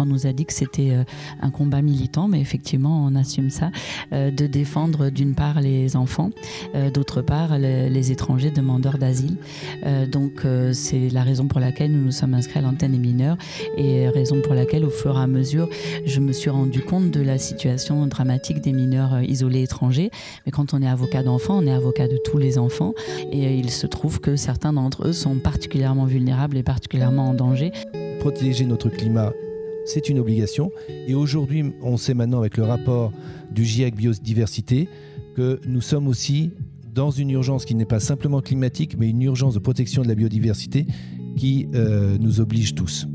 [0.00, 1.04] On nous a dit que c'était euh,
[1.42, 3.70] un combat militant, mais effectivement, on assume ça,
[4.14, 6.30] euh, de défendre d'une part les enfants,
[6.74, 9.36] euh, d'autre part les étrangers demandeurs d'asile.
[10.10, 13.36] Donc c'est la raison pour laquelle nous nous sommes inscrits à l'antenne des mineurs
[13.76, 15.68] et raison pour laquelle, au fur et à mesure,
[16.06, 20.10] je me suis rendu compte de la situation dramatique des mineurs isolés étrangers.
[20.46, 22.94] Mais quand on est avocat d'enfants, on est avocat de tous les enfants
[23.30, 27.72] et il se trouve que certains d'entre eux sont particulièrement vulnérables et particulièrement en danger.
[28.20, 29.32] Protéger notre climat
[29.90, 30.70] c'est une obligation.
[31.08, 33.12] Et aujourd'hui, on sait maintenant avec le rapport
[33.50, 34.88] du GIEC Biodiversité
[35.34, 36.52] que nous sommes aussi
[36.94, 40.14] dans une urgence qui n'est pas simplement climatique, mais une urgence de protection de la
[40.14, 40.86] biodiversité
[41.36, 43.06] qui euh, nous oblige tous.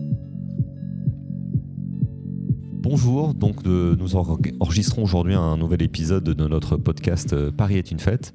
[2.98, 7.99] Bonjour, donc nous enregistrons aujourd'hui un nouvel épisode de notre podcast euh, Paris est une
[7.99, 8.34] fête.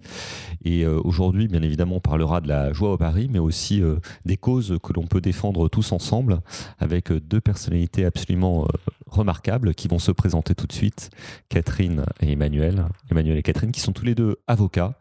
[0.66, 3.96] Et euh, aujourd'hui, bien évidemment, on parlera de la joie au Paris, mais aussi euh,
[4.26, 6.40] des causes que l'on peut défendre tous ensemble
[6.78, 8.68] avec deux personnalités absolument
[9.10, 11.10] remarquables qui vont se présenter tout de suite,
[11.48, 12.84] Catherine et Emmanuel.
[13.10, 14.94] Emmanuel et Catherine qui sont tous les deux avocats.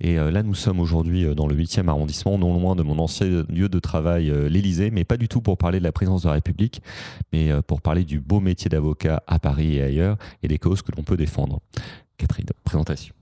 [0.00, 3.68] Et là, nous sommes aujourd'hui dans le 8e arrondissement, non loin de mon ancien lieu
[3.68, 6.82] de travail, l'Élysée, mais pas du tout pour parler de la présidence de la République,
[7.32, 10.92] mais pour parler du beau métier d'avocat à Paris et ailleurs et des causes que
[10.96, 11.60] l'on peut défendre.
[12.16, 13.17] Catherine, présentation.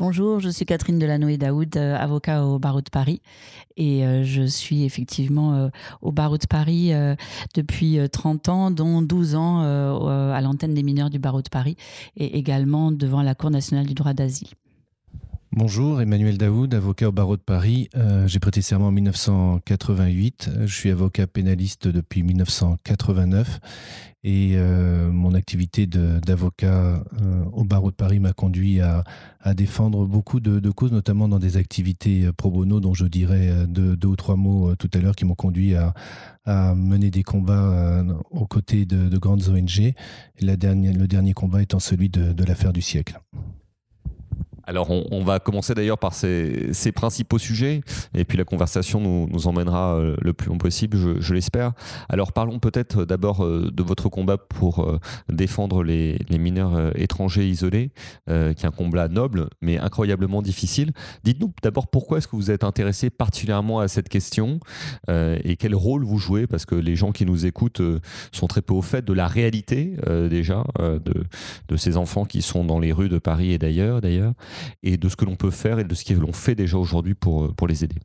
[0.00, 3.20] Bonjour, je suis Catherine Delanoë Daoud, euh, avocat au barreau de Paris.
[3.76, 5.68] Et euh, je suis effectivement euh,
[6.02, 6.92] au barreau de Paris
[7.54, 11.76] depuis 30 ans, dont 12 ans à l'antenne des mineurs du barreau de Paris
[12.16, 14.48] et également devant la Cour nationale du droit d'asile.
[15.58, 17.88] Bonjour, Emmanuel Daoud, avocat au barreau de Paris.
[17.96, 20.50] Euh, j'ai prêté serment en 1988.
[20.60, 23.58] Je suis avocat pénaliste depuis 1989
[24.22, 29.02] et euh, mon activité d'avocat euh, au barreau de Paris m'a conduit à,
[29.56, 34.14] défendre beaucoup de, causes, notamment dans des activités pro bono dont je dirais deux, ou
[34.14, 35.92] trois mots tout à l'heure qui m'ont conduit à,
[36.76, 39.92] mener des combats aux côtés de, grandes ONG.
[40.40, 43.18] le dernier combat étant celui de l'affaire du siècle.
[44.68, 47.80] Alors, on, va commencer d'ailleurs par ces, principaux sujets,
[48.14, 51.72] et puis la conversation nous, emmènera euh, le plus long possible, je, l'espère.
[52.10, 54.98] Alors, parlons peut-être d'abord euh, de votre combat pour euh,
[55.30, 57.90] défendre les, mineurs étrangers isolés,
[58.26, 60.92] qui est un combat noble, mais incroyablement difficile.
[61.24, 64.60] Dites-nous d'abord pourquoi est-ce que vous êtes intéressé particulièrement à cette question,
[65.08, 67.82] et quel rôle vous jouez, parce que les gens qui nous écoutent
[68.30, 69.96] sont très peu au fait de la réalité
[70.30, 71.24] déjà de,
[71.68, 74.34] de ces enfants qui sont dans les rues de Paris et d'ailleurs, d'ailleurs
[74.82, 77.14] et de ce que l'on peut faire et de ce que l'on fait déjà aujourd'hui
[77.14, 77.96] pour, euh, les aider.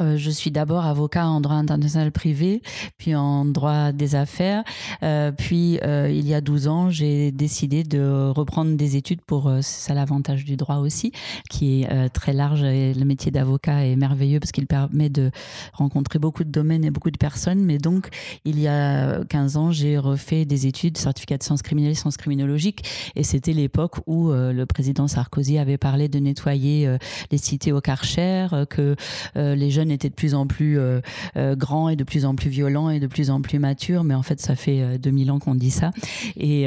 [0.00, 2.62] Euh, je suis d'abord avocat en droit international privé,
[2.98, 4.64] puis en droit des affaires.
[5.02, 9.50] Euh, puis, euh, il y a 12 ans, j'ai décidé de reprendre des études pour,
[9.60, 11.12] ça l'avantage du droit aussi,
[11.48, 12.62] qui est très large.
[12.62, 15.30] Le métier d'avocat est merveilleux parce qu'il permet de
[15.72, 17.60] rencontrer beaucoup de domaines et beaucoup de personnes.
[17.60, 18.08] Mais donc,
[18.44, 22.84] il y a 15 ans, j'ai refait des études, certificat de sciences criminelles sciences criminologiques.
[23.16, 26.96] Et c'était l'époque où le président Sarkozy avait parlé de nettoyer
[27.30, 28.96] les cités au Karcher, que
[29.34, 31.00] les jeunes était de plus en plus euh,
[31.36, 34.04] euh, grand et de plus en plus violent et de plus en plus mature.
[34.04, 35.90] Mais en fait, ça fait 2000 euh, ans qu'on dit ça.
[36.36, 36.66] Et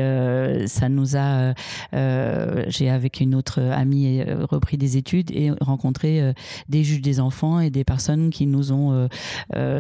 [0.68, 1.54] ça nous a.
[2.68, 6.34] J'ai, avec une autre amie, repris des études et rencontré
[6.70, 9.08] des juges des enfants et des personnes qui nous ont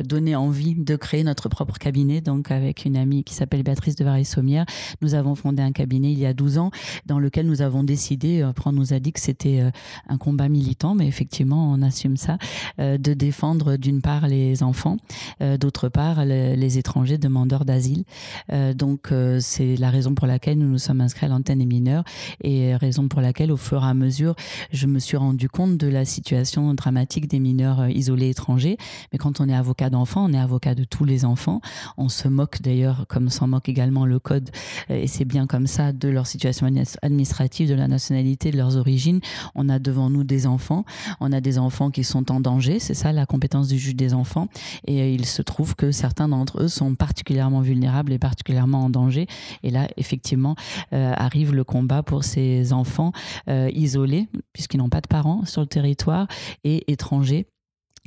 [0.03, 2.21] donné envie de créer notre propre cabinet.
[2.21, 4.65] Donc, avec une amie qui s'appelle Béatrice de Varay-Sommière,
[5.01, 6.71] nous avons fondé un cabinet il y a 12 ans
[7.05, 9.63] dans lequel nous avons décidé, après on nous a dit que c'était
[10.07, 12.37] un combat militant, mais effectivement, on assume ça,
[12.77, 13.32] de défendre
[13.79, 14.97] d'une part les enfants,
[15.41, 18.03] euh, d'autre part les, étrangers demandeurs d'asile.
[18.51, 21.65] Euh, donc euh, c'est la raison pour laquelle nous nous sommes inscrits à l'antenne des
[21.65, 22.03] mineurs
[22.41, 24.35] et raison pour laquelle au fur et à mesure
[24.71, 28.77] je me suis rendu compte de la situation dramatique des mineurs isolés étrangers.
[29.11, 31.61] Mais quand on est avocat d'enfants, on est avocat de tous les enfants.
[31.97, 34.49] On se moque d'ailleurs, comme s'en moque également le code,
[34.89, 36.67] et c'est bien comme ça, de leur situation
[37.01, 39.19] administrative, de la nationalité, de leurs origines.
[39.55, 40.85] On a devant nous des enfants.
[41.19, 42.79] On a des enfants qui sont en danger.
[42.79, 44.47] C'est ça la compétence du juge des enfants.
[44.85, 48.89] Et euh, il se trouve que certains d'entre eux sont particulièrement vulnérables et particulièrement en
[48.89, 49.27] danger.
[49.63, 50.55] Et là, effectivement,
[50.93, 53.11] euh, arrive le combat pour ces enfants
[53.47, 56.27] euh, isolés, puisqu'ils n'ont pas de parents sur le territoire,
[56.63, 57.47] et étrangers,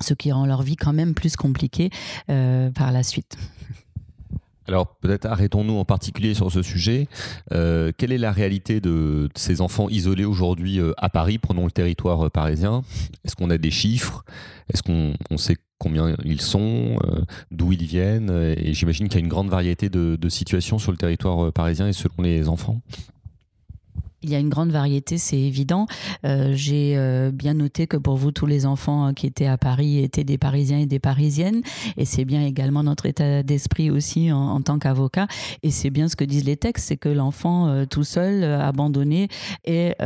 [0.02, 1.90] ce qui rend leur vie quand même plus compliquée
[2.26, 3.36] par la suite.
[4.68, 7.08] Alors peut-être arrêtons-nous en particulier sur ce sujet.
[7.52, 11.38] Euh, quelle est la réalité de, ces enfants isolés aujourd'hui euh, à Paris?
[11.38, 12.82] Prenons le territoire euh, parisien.
[13.24, 14.24] Est-ce qu'on a des chiffres?
[14.72, 16.98] Est-ce qu'on sait combien ils sont
[17.52, 18.30] D'où ils viennent?
[18.56, 21.92] Et j'imagine qu'il y a une grande variété de situations sur le territoire parisien et
[21.92, 22.80] selon les enfants.
[24.26, 25.86] Il y a une grande variété, c'est évident.
[26.24, 29.98] Euh, j'ai euh, bien noté que pour vous, tous les enfants qui étaient à Paris
[30.02, 31.62] étaient des Parisiens et des Parisiennes.
[31.96, 35.28] Et c'est bien également notre état d'esprit aussi en, tant qu'avocat.
[35.62, 39.28] Et c'est bien ce que disent les textes, c'est que l'enfant euh, tout seul, abandonné,
[39.64, 39.96] est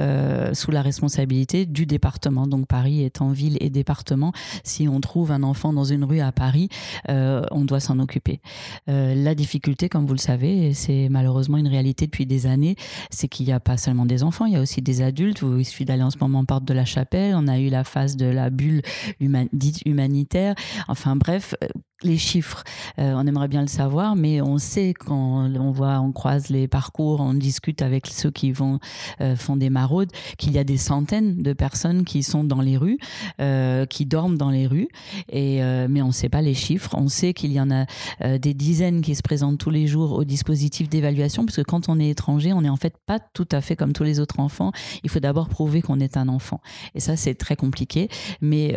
[0.54, 2.46] sous la responsabilité du département.
[2.46, 4.32] Donc Paris étant ville et département,
[4.64, 6.68] si on trouve un enfant dans une rue à Paris,
[7.08, 8.40] on doit s'en occuper.
[8.86, 12.76] la difficulté, comme vous le savez, et c'est malheureusement une réalité depuis des années,
[13.10, 15.42] c'est qu'il n'y a pas seulement des enfants, il y a aussi des adultes.
[15.42, 17.34] Il suffit d'aller en ce moment porte de la chapelle.
[17.36, 18.82] On a eu la phase de la bulle
[19.52, 20.54] dite humanitaire.
[20.88, 21.68] Enfin bref, euh,
[22.02, 22.64] les chiffres,
[22.98, 26.66] euh, on aimerait bien le savoir, mais on sait quand on voit, on croise les
[26.66, 28.78] parcours, on discute avec ceux qui vont
[29.20, 32.76] euh, font des maraudes, qu'il y a des centaines de personnes qui sont dans les
[32.76, 32.98] rues,
[33.40, 34.88] euh, qui dorment dans les rues,
[35.28, 36.94] et mais on ne sait pas les chiffres.
[36.96, 37.86] On sait qu'il y en a
[38.38, 41.98] des dizaines qui se présentent tous les jours au dispositif d'évaluation, parce que quand on
[41.98, 44.72] est étranger, on n'est en fait pas tout à fait comme tous les autres enfants.
[45.04, 46.60] Il faut d'abord prouver qu'on est un enfant,
[46.94, 48.08] et ça c'est très compliqué.
[48.40, 48.74] Mais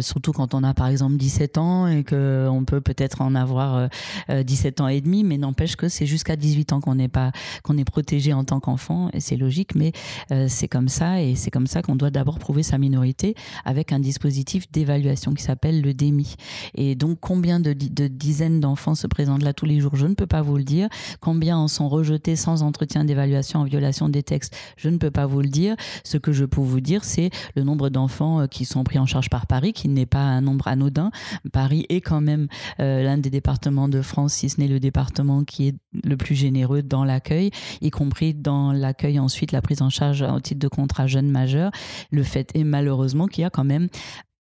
[0.00, 3.88] surtout quand on a par exemple 17 ans et que on peut peut-être en avoir
[4.28, 7.08] 17 euh, euh, ans et demi, mais n'empêche que c'est jusqu'à 18 ans qu'on n'est
[7.08, 7.32] pas
[7.78, 9.92] est protégé en tant qu'enfant, et c'est logique, mais
[10.32, 13.92] euh, c'est comme ça, et c'est comme ça qu'on doit d'abord prouver sa minorité avec
[13.92, 16.34] un dispositif d'évaluation qui s'appelle le DEMI.
[16.74, 19.96] Et donc, combien de, de dizaines d'enfants se présentent là tous les jours?
[19.96, 20.88] Je ne peux pas vous le dire.
[21.20, 24.56] Combien en sont rejetés sans entretien d'évaluation en violation des textes?
[24.76, 25.76] Je ne peux pas vous le dire.
[26.04, 29.30] Ce que je peux vous dire, c'est le nombre d'enfants qui sont pris en charge
[29.30, 31.10] par Paris, qui n'est pas un nombre anodin.
[31.52, 32.39] Paris est quand même
[32.80, 36.34] euh, l'un des départements de France, si ce n'est le département qui est le plus
[36.34, 37.50] généreux dans l'accueil,
[37.80, 41.70] y compris dans l'accueil ensuite, la prise en charge au titre de contrat jeune majeur.
[42.10, 43.88] Le fait est malheureusement qu'il y a quand même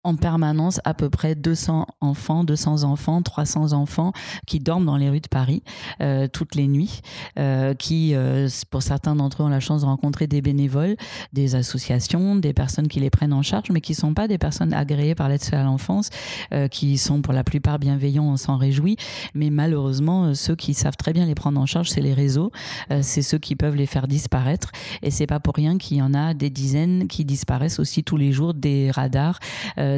[0.05, 4.13] en permanence à peu près 200 enfants, 200 enfants, 300 enfants
[4.45, 5.63] qui dorment dans les rues de Paris
[6.01, 7.01] euh, toutes les nuits,
[7.39, 10.95] euh, qui, euh, pour certains d'entre eux, ont la chance de rencontrer des bénévoles,
[11.33, 14.37] des associations, des personnes qui les prennent en charge, mais qui ne sont pas des
[14.37, 16.09] personnes agréées par l'aide à l'enfance,
[16.71, 18.95] qui sont pour la plupart bienveillants, on s'en réjouit,
[19.33, 22.51] mais malheureusement, ceux qui savent très bien les prendre en charge, c'est les réseaux,
[23.01, 24.71] c'est ceux qui peuvent les faire disparaître,
[25.01, 28.17] et c'est pas pour rien qu'il y en a des dizaines qui disparaissent aussi tous
[28.17, 29.39] les jours des radars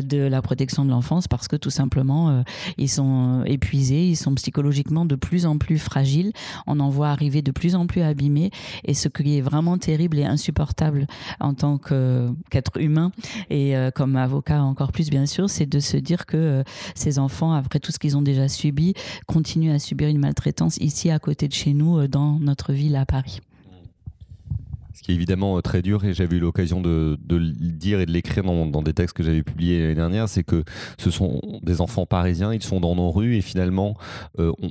[0.01, 2.41] de la protection de l'enfance parce que tout simplement, euh,
[2.77, 6.31] ils sont épuisés, ils sont psychologiquement de plus en plus fragiles.
[6.65, 8.51] On en voit arriver de plus en plus abîmés.
[8.85, 11.07] Et ce qui est vraiment terrible et insupportable
[11.39, 13.11] en tant qu'être humain
[13.49, 16.63] et euh, comme avocat encore plus, bien sûr, c'est de se dire que euh,
[16.95, 18.94] ces enfants, après tout ce qu'ils ont déjà subi,
[19.25, 23.05] continuent à subir une maltraitance ici à côté de chez nous, dans notre ville à
[23.05, 23.41] Paris
[25.01, 28.11] qui est évidemment euh, très dur et j'avais eu l'occasion de, le dire et de
[28.11, 30.63] l'écrire dans, des textes que j'avais publiés l'année dernière, c'est que
[30.97, 33.95] ce sont des enfants parisiens, ils sont dans nos rues et finalement
[34.39, 34.69] euh, on,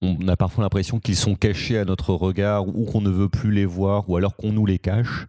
[0.00, 3.50] on a parfois l'impression qu'ils sont cachés à notre regard ou qu'on ne veut plus
[3.50, 5.26] les voir ou alors qu'on nous les cache.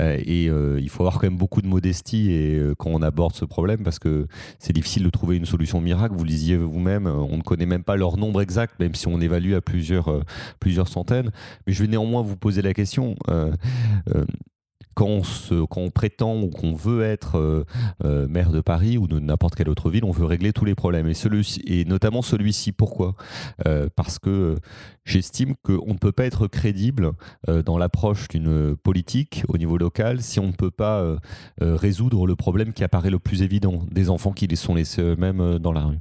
[0.00, 3.02] Euh, et euh, il faut avoir quand même beaucoup de modestie et, euh, quand on
[3.02, 4.26] aborde ce problème parce que
[4.58, 6.14] c'est difficile de trouver une solution miracle.
[6.14, 9.20] Vous le disiez vous-même, on ne connaît même pas leur nombre exact, même si on
[9.20, 10.22] évalue à plusieurs,
[10.58, 11.30] plusieurs centaines.
[11.66, 13.16] Mais je vais néanmoins vous poser la question
[14.98, 15.22] quand
[15.76, 17.64] on, prétend ou qu'on veut être euh,
[18.04, 20.74] euh, maire de Paris ou de n'importe quelle autre ville, on veut régler tous les
[20.74, 21.06] problèmes.
[21.06, 22.72] Et, celui et notamment celui-ci.
[22.72, 23.14] Pourquoi?
[23.68, 24.56] Euh, Parce que
[25.04, 27.12] j'estime qu'on ne peut pas être crédible
[27.64, 31.16] dans l'approche d'une politique au niveau local si on ne peut pas
[31.60, 35.58] résoudre le problème qui apparaît le plus évident, des enfants qui les sont laissés eux-mêmes
[35.58, 35.98] dans la rue.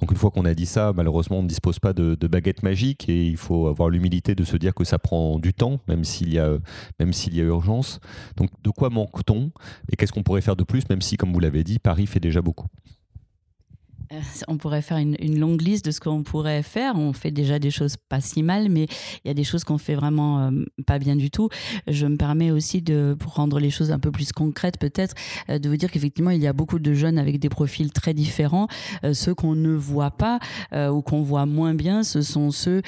[0.00, 2.62] Donc une fois qu'on a dit ça, malheureusement, on ne dispose pas de, de baguette
[2.62, 6.04] magique et il faut avoir l'humilité de se dire que ça prend du temps, même
[6.04, 6.56] s'il y a,
[6.98, 8.00] même s'il y a urgence.
[8.36, 9.50] Donc de quoi manque-t-on
[9.90, 12.20] et qu'est-ce qu'on pourrait faire de plus, même si, comme vous l'avez dit, Paris fait
[12.20, 12.66] déjà beaucoup?
[14.12, 16.96] Euh, on pourrait faire une, longue liste de ce qu'on pourrait faire.
[16.96, 18.86] On fait déjà des choses pas si mal, mais
[19.24, 20.50] il y a des choses qu'on fait vraiment euh,
[20.86, 21.48] pas bien du tout.
[21.86, 25.14] Je me permets aussi de, pour rendre les choses un peu plus concrètes, peut-être,
[25.48, 28.14] euh, de vous dire qu'effectivement, il y a beaucoup de jeunes avec des profils très
[28.14, 28.68] différents.
[29.12, 30.38] ceux qu'on ne voit pas
[30.72, 32.82] ou qu'on voit moins bien, ce sont ceux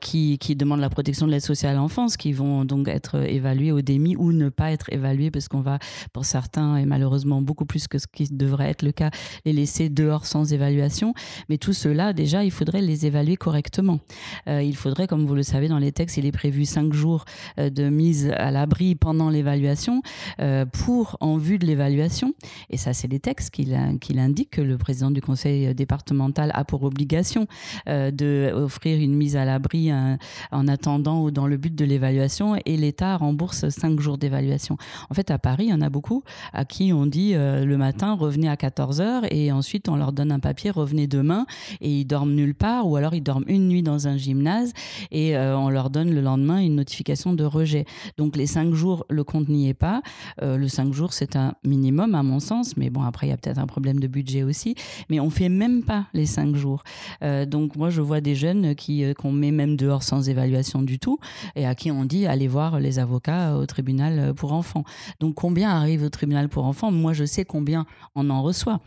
[0.00, 3.82] qui, demandent la protection de l'aide sociale à l'enfance, qui vont donc être évalués au
[3.82, 5.78] DEMI ou ne pas être évalués parce qu'on va,
[6.12, 9.10] pour certains, et malheureusement beaucoup plus que ce qui devrait être le cas,
[9.44, 11.14] les laisser dehors sans évaluation.
[11.48, 14.00] Mais tout cela, déjà, il faudrait les évaluer correctement.
[14.48, 17.24] Euh, il faudrait, comme vous le savez, dans les textes, il est prévu cinq jours
[17.58, 20.02] euh, de mise à l'abri pendant l'évaluation
[20.40, 22.34] euh, pour, en vue de l'évaluation.
[22.70, 26.82] Et ça, c'est les textes qui, l'indiquent que le président du conseil départemental a pour
[26.84, 27.46] obligation
[27.86, 33.16] d'offrir une mise à l'abri en attendant ou dans le but de l'évaluation et l'État
[33.16, 34.76] rembourse cinq jours d'évaluation.
[35.10, 38.14] En fait, à Paris, il y en a beaucoup à qui on dit le matin,
[38.14, 41.46] revenez à 14h et ensuite on leur donne un papier, revenez demain,
[41.80, 44.72] et ils dorment nulle part, ou alors ils dorment une nuit dans un gymnase,
[45.10, 47.84] et euh, on leur donne le lendemain une notification de rejet.
[48.18, 50.02] Donc les cinq jours, le compte n'y est pas.
[50.42, 53.32] Euh, le cinq jours, c'est un minimum à mon sens, mais bon, après, il y
[53.32, 54.74] a peut-être un problème de budget aussi,
[55.08, 56.82] mais on fait même pas les cinq jours.
[57.22, 60.98] Euh, donc moi, je vois des jeunes qui qu'on met même dehors sans évaluation du
[60.98, 61.18] tout,
[61.56, 64.84] et à qui on dit allez voir les avocats au tribunal pour enfants.
[65.20, 66.90] Donc combien arrive au tribunal pour enfants?
[66.90, 68.80] Moi, je sais combien on en reçoit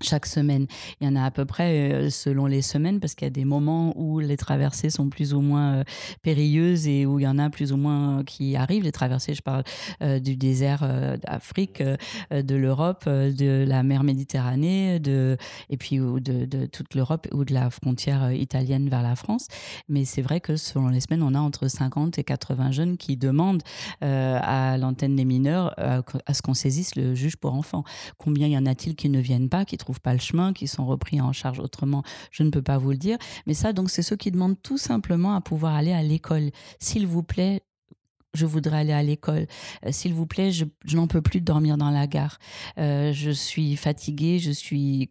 [0.00, 0.66] chaque semaine.
[1.00, 3.30] Il y en a à peu près euh, selon les semaines parce qu'il y a
[3.30, 5.84] des moments où les traversées sont plus ou moins euh,
[6.22, 8.84] périlleuses et où il y en a plus ou moins euh, qui arrivent.
[8.84, 9.64] Les traversées, je parle
[10.20, 10.86] du désert
[11.22, 11.82] d'Afrique,
[12.30, 15.36] de l'Europe, de la mer Méditerranée, de,
[15.70, 19.48] et puis de, toute l'Europe ou de la frontière italienne vers la France.
[19.88, 23.16] Mais c'est vrai que selon les semaines, on a entre 50 et 80 jeunes qui
[23.16, 23.62] demandent
[24.00, 27.84] à l'antenne des mineurs à ce qu'on saisisse le juge pour enfants.
[28.16, 31.20] Combien y en a-t-il qui ne viennent pas, qui pas le chemin, qui sont repris
[31.20, 33.18] en charge autrement, je ne peux pas vous le dire.
[33.46, 36.50] Mais ça, donc, c'est ceux qui demandent tout simplement à pouvoir aller à l'école.
[36.78, 37.62] S'il vous plaît,
[38.38, 39.46] je voudrais aller à l'école.
[39.84, 40.64] Euh, s'il vous plaît, je,
[40.94, 42.38] n'en peux plus de dormir dans la gare.
[42.78, 45.08] Euh, je suis fatiguée, je suis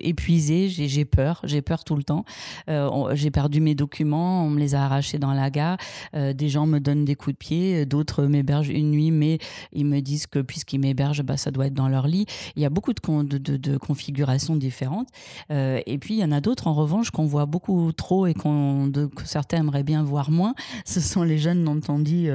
[0.00, 2.24] épuisée, j'ai peur, j'ai peur tout le temps.
[2.68, 5.78] Euh, j'ai perdu mes documents, on me les a arrachés dans la gare.
[6.12, 9.38] des gens me donnent des coups de pied, d'autres m'hébergent une nuit, mais
[9.72, 12.26] ils me disent que puisqu'ils m'hébergent, bah, ça doit être dans leur lit.
[12.56, 15.08] Il y a beaucoup de configurations différentes.
[15.50, 18.90] et puis, il y en a d'autres, en revanche, qu'on voit beaucoup trop et qu'on,
[18.92, 20.54] que certains aimeraient bien voir moins.
[20.84, 22.28] Ce sont les jeunes dont on dit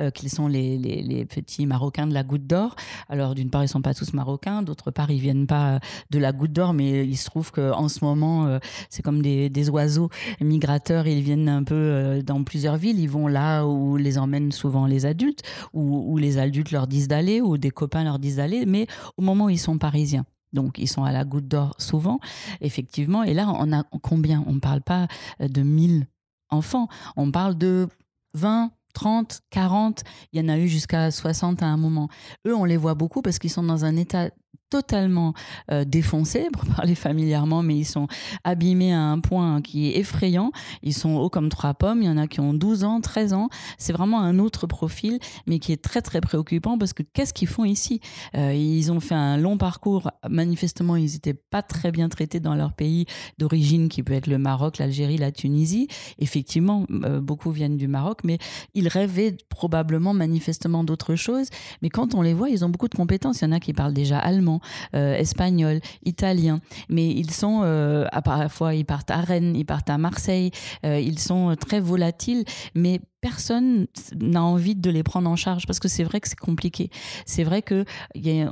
[0.00, 2.74] euh, qu'ils sont les, les, petits Marocains de la Goutte d'Or.
[3.08, 5.80] Alors, d'une part, ils sont pas tous Marocains, d'autre part, ils viennent pas
[6.10, 8.58] de la Goutte d'Or, mais il se trouve qu'en ce moment, euh,
[8.90, 10.08] c'est comme des, des, oiseaux
[10.40, 14.52] migrateurs, ils viennent un peu euh, dans plusieurs villes, ils vont là où les emmènent
[14.52, 15.42] souvent les adultes,
[15.72, 19.22] où, où les adultes leur disent d'aller, ou des copains leur disent d'aller, mais au
[19.22, 20.24] moment où ils sont parisiens.
[20.52, 22.20] Donc, ils sont à la goutte d'or souvent,
[22.60, 23.22] effectivement.
[23.22, 24.42] Et là, on a combien?
[24.46, 25.06] On ne parle pas
[25.40, 26.06] de 1000
[26.50, 27.88] enfants, on parle de
[28.34, 30.02] 20, 30, 40,
[30.32, 32.08] il y en a eu jusqu'à 60 à un moment.
[32.48, 34.30] Eux, on les voit beaucoup parce qu'ils sont dans un état
[34.70, 35.34] totalement
[35.70, 38.06] euh, défoncés, pour parler familièrement, mais ils sont
[38.44, 40.52] abîmés à un point qui est effrayant.
[40.82, 42.02] Ils sont hauts comme trois pommes.
[42.02, 43.48] Il y en a qui ont 12 ans, 13 ans.
[43.78, 47.48] C'est vraiment un autre profil, mais qui est très, très préoccupant parce que qu'est-ce qu'ils
[47.48, 48.00] font ici?
[48.36, 50.10] Euh, Ils ont fait un long parcours.
[50.28, 53.06] Manifestement, ils n'étaient pas très bien traités dans leur pays
[53.38, 55.88] d'origine, qui peut être le Maroc, l'Algérie, la Tunisie.
[56.18, 58.38] Effectivement, euh, beaucoup viennent du Maroc, mais
[58.74, 61.48] ils rêvaient probablement, manifestement, d'autres choses.
[61.82, 63.40] Mais quand on les voit, ils ont beaucoup de compétences.
[63.40, 64.57] Il y en a qui parlent déjà allemand
[64.94, 66.60] euh, espagnol, italien.
[66.88, 70.50] Mais ils sont, euh, à parfois, ils partent à Rennes, ils partent à Marseille.
[70.84, 75.80] Euh, ils sont très volatiles, mais personne n'a envie de les prendre en charge parce
[75.80, 76.90] que c'est vrai que c'est compliqué.
[77.26, 77.84] C'est vrai que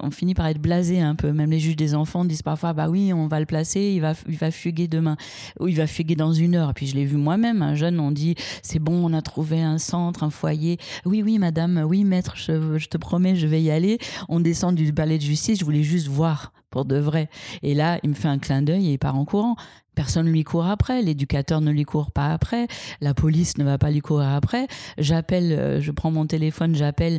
[0.02, 1.32] on finit par être blasé un peu.
[1.32, 4.14] Même les juges des enfants disent parfois bah oui, on va le placer, il va
[4.28, 5.16] il va fuguer demain
[5.60, 6.70] ou il va fuguer dans une heure.
[6.70, 9.62] Et puis je l'ai vu moi-même, un jeune, on dit c'est bon, on a trouvé
[9.62, 10.78] un centre, un foyer.
[11.04, 13.98] Oui oui madame, oui maître, je, je te promets, je vais y aller.
[14.28, 17.30] On descend du palais de justice, je voulais juste voir pour de vrai.
[17.62, 19.56] Et là, il me fait un clin d'œil et il part en courant.
[19.96, 22.68] Personne ne lui court après, l'éducateur ne lui court pas après,
[23.00, 24.68] la police ne va pas lui courir après.
[24.98, 27.18] J'appelle, euh, je prends mon téléphone, j'appelle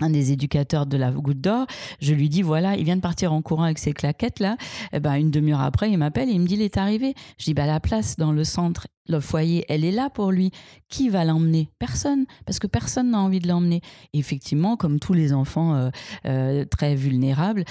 [0.00, 1.66] un des éducateurs de la Goutte d'Or,
[2.00, 4.56] je lui dis voilà, il vient de partir en courant avec ses claquettes là.
[4.92, 7.14] Et eh ben une demi-heure après, il m'appelle, il me dit il est arrivé.
[7.38, 10.50] Je dis bah la place dans le centre, le foyer, elle est là pour lui.
[10.88, 11.68] Qui va l'emmener?
[11.78, 13.82] Personne, parce que personne n'a envie de l'emmener.
[14.14, 15.90] Effectivement, comme tous les enfants euh,
[16.26, 17.64] euh, très vulnérables,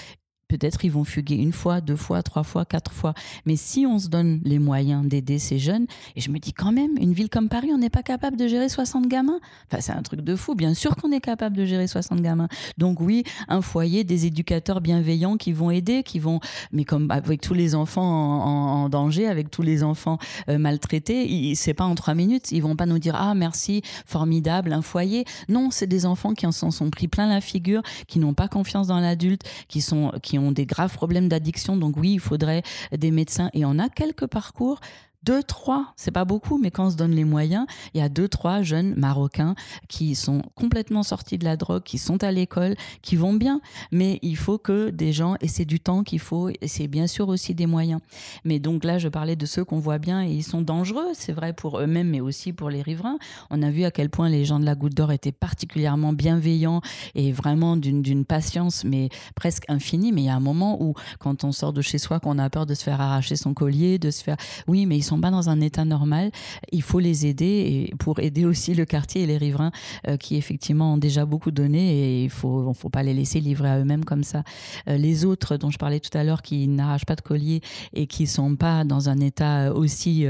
[0.48, 3.14] Peut-être ils vont fuguer une fois, deux fois, trois fois, quatre fois.
[3.46, 6.72] Mais si on se donne les moyens d'aider ces jeunes, et je me dis quand
[6.72, 9.40] même, une ville comme Paris, on n'est pas capable de gérer 60 gamins.
[9.70, 10.56] Enfin, c'est un truc de fou.
[10.56, 12.48] Bien sûr qu'on est capable de gérer 60 gamins.
[12.78, 16.40] Donc oui, un foyer, des éducateurs bienveillants qui vont aider, qui vont,
[16.72, 21.74] mais comme avec tous les enfants en, danger, avec tous les enfants euh, maltraités, c'est
[21.74, 22.52] pas en trois minutes.
[22.54, 25.26] Ils vont pas nous dire ah merci, formidable, un foyer.
[25.50, 28.88] Non, c'est des enfants qui en sont, pris plein la figure, qui n'ont pas confiance
[28.88, 31.78] dans l'adulte, qui sont qui ont des graves problèmes d'addiction.
[31.78, 33.50] Donc oui, il faudrait des médecins.
[33.54, 34.80] Et on a quelques parcours
[35.28, 38.08] deux, trois, c'est pas beaucoup, mais quand on se donne les moyens, il y a
[38.08, 39.56] deux, trois jeunes marocains
[39.90, 43.60] qui sont complètement sortis de la drogue, qui sont à l'école, qui vont bien.
[43.92, 47.08] Mais il faut que des gens, et c'est du temps qu'il faut, et c'est bien
[47.08, 48.00] sûr aussi des moyens.
[48.46, 51.34] Mais donc là, je parlais de ceux qu'on voit bien et ils sont dangereux, c'est
[51.34, 53.18] vrai pour eux-mêmes, mais aussi pour les riverains.
[53.50, 56.80] On a vu à quel point les gens de la Goutte d'Or étaient particulièrement bienveillants
[57.16, 60.14] et vraiment d'une patience, mais presque infinie.
[60.14, 62.50] Mais il y a un moment où, quand on sort de chez soi, qu'on a
[62.50, 64.38] peur de se faire arracher son collier, de se faire.
[64.68, 66.32] Oui, mais ils sont sont pas dans un état normal.
[66.72, 69.72] Il faut les aider et pour aider aussi le quartier et les riverains
[70.20, 73.80] qui effectivement ont déjà beaucoup donné et il faut, faut pas les laisser livrer à
[73.80, 74.44] eux-mêmes comme ça.
[74.86, 77.62] les autres dont je parlais tout à l'heure qui n'arrachent pas de collier
[77.94, 80.26] et qui sont pas dans un état aussi,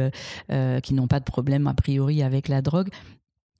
[0.84, 2.90] qui n'ont pas de problème a priori avec la drogue,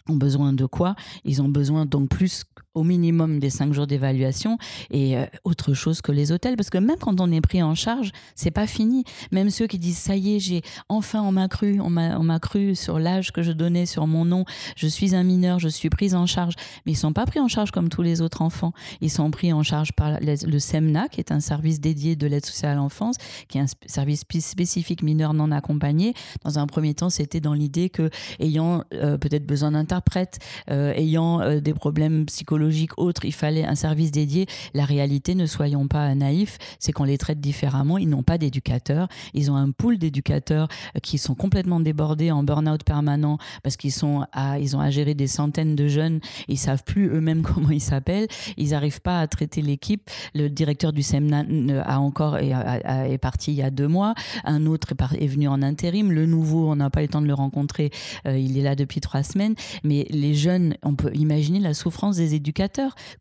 [0.10, 0.96] ont besoin de quoi?
[1.26, 2.46] Ils ont besoin donc plus
[2.78, 4.58] au minimum des cinq jours d'évaluation
[4.92, 6.56] et euh, autre chose que les hôtels.
[6.56, 9.04] Parce que même quand on est pris en charge c'est pas fini.
[9.32, 12.76] Même ceux qui disent ça y est j'ai enfin on m'a cru on m'a cru
[12.76, 14.46] sur l'âge que je donnais sur mon nom.
[14.76, 16.54] Je suis un mineur je suis prise en charge.
[16.86, 18.74] Mais ils sont pas pris en charge comme tous les autres enfants.
[19.02, 22.46] Ils sont pris en charge par le SEMNA qui est un service dédié de l'aide
[22.46, 23.16] sociale à l'enfance
[23.48, 26.14] qui est un service spécifique mineur non accompagné.
[26.44, 30.38] Dans un premier temps c'était dans l'idée que ayant euh, peut-être besoin d'interprètes
[30.70, 32.67] euh, ayant des problèmes psychologiques
[32.98, 34.46] autre, il fallait un service dédié.
[34.74, 37.98] La réalité, ne soyons pas naïfs, c'est qu'on les traite différemment.
[37.98, 39.08] Ils n'ont pas d'éducateurs.
[39.34, 43.92] Ils ont un pool d'éducateurs euh, qui sont complètement débordés en burn-out permanent parce qu'ils
[43.92, 44.26] sont
[44.60, 46.20] ils ont à gérer des centaines de jeunes.
[46.48, 48.28] Ils savent plus eux-mêmes comment ils s'appellent.
[48.58, 50.10] Ils n'arrivent pas à traiter l'équipe.
[50.34, 51.46] Le directeur du SEMNA
[51.86, 54.14] a encore est, est, parti il y a deux mois.
[54.44, 56.12] Un autre est, est venu en intérim.
[56.12, 57.92] Le nouveau, on n'a pas eu le temps de le rencontrer.
[58.26, 59.56] Euh, il est là depuis trois semaines.
[59.84, 62.47] Mais les jeunes, on peut imaginer la souffrance des éducateurs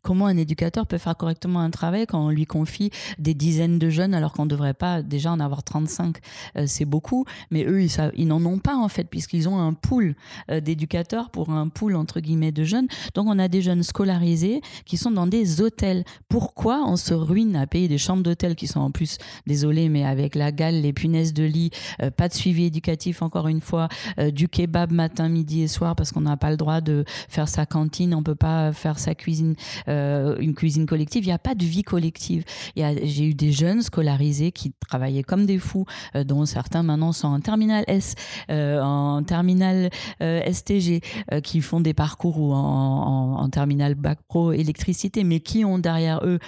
[0.01, 3.89] Comment un éducateur peut faire correctement un travail quand on lui confie des dizaines de
[3.89, 6.17] jeunes alors qu'on ne devrait pas déjà en avoir 35
[6.57, 7.81] euh, C'est beaucoup, mais eux,
[8.15, 10.15] ils, n'en ont pas en fait, puisqu'ils ont un pool
[10.51, 12.87] euh, d'éducateurs pour un pool entre guillemets de jeunes.
[13.15, 16.03] Donc on a des jeunes scolarisés qui sont dans des hôtels.
[16.29, 20.05] Pourquoi on se ruine à payer des chambres d'hôtel qui sont en plus, désolé, mais
[20.05, 23.87] avec la gale, les punaises de lit, euh, pas de suivi éducatif encore une fois,
[24.33, 27.65] du kebab matin, midi et soir parce qu'on n'a pas le droit de faire sa
[27.65, 29.55] cantine, on peut pas faire sa cuisine
[29.87, 31.23] euh, une cuisine collective.
[31.23, 32.43] Il n'y a pas de vie collective.
[32.75, 37.27] J'ai eu des jeunes scolarisés qui travaillaient comme des fous, euh, dont certains maintenant sont
[37.27, 38.15] en terminale S,
[38.49, 41.01] euh, en terminale STG,
[41.43, 46.21] qui font des parcours ou en, en, terminale bac pro électricité, mais qui ont derrière
[46.23, 46.39] eux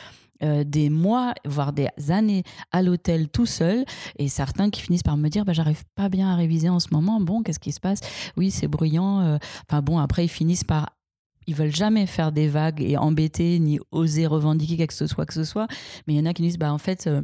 [0.41, 3.83] des mois, voire des années à l'hôtel tout seul,
[4.17, 6.87] et certains qui finissent par me dire bah, j'arrive pas bien à réviser en ce
[6.91, 7.99] moment, bon, qu'est-ce qui se passe?
[8.37, 9.37] Oui, c'est bruyant.
[9.69, 10.91] Enfin bon, après, ils finissent par
[11.49, 15.25] ils veulent jamais faire des vagues et embêter ni oser revendiquer quelque que ce soit
[15.25, 15.67] que ce soit.
[16.05, 17.21] Mais il y en a qui disent bah en fait euh,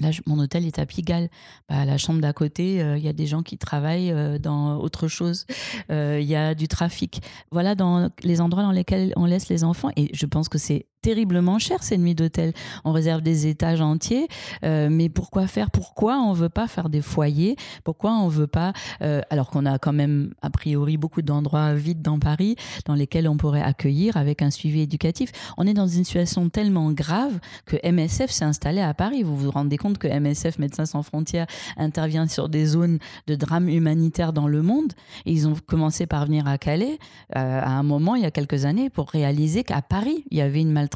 [0.00, 1.28] Là, mon hôtel est à Pigalle.
[1.68, 4.78] Bah, la chambre d'à côté, euh, il y a des gens qui travaillent euh, dans
[4.78, 5.44] autre chose.
[5.90, 7.20] Il y a du trafic.
[7.50, 9.90] Voilà dans les endroits dans lesquels on laisse les enfants.
[9.96, 12.52] Et je pense que c'est terriblement cher ces nuits d'hôtel.
[12.84, 14.28] On réserve des étages entiers,
[14.64, 15.70] euh, mais pourquoi faire?
[15.70, 17.56] Pourquoi on veut pas faire des foyers?
[17.84, 22.02] Pourquoi on veut pas euh, Alors qu'on a quand même a priori beaucoup d'endroits vides
[22.02, 25.32] dans Paris dans lesquels on pourrait accueillir avec un suivi éducatif?
[25.58, 29.24] On est dans une situation tellement grave que MSF s'est installé à Paris.
[29.24, 33.68] Vous vous rendez compte que MSF Médecins sans frontières intervient sur des zones de drame
[33.68, 34.92] humanitaire dans le monde.
[35.26, 36.98] Ils ont commencé par venir à Calais
[37.36, 40.40] euh, à un moment il y a quelques années pour réaliser qu'à Paris il y
[40.40, 40.91] avait une maltraitance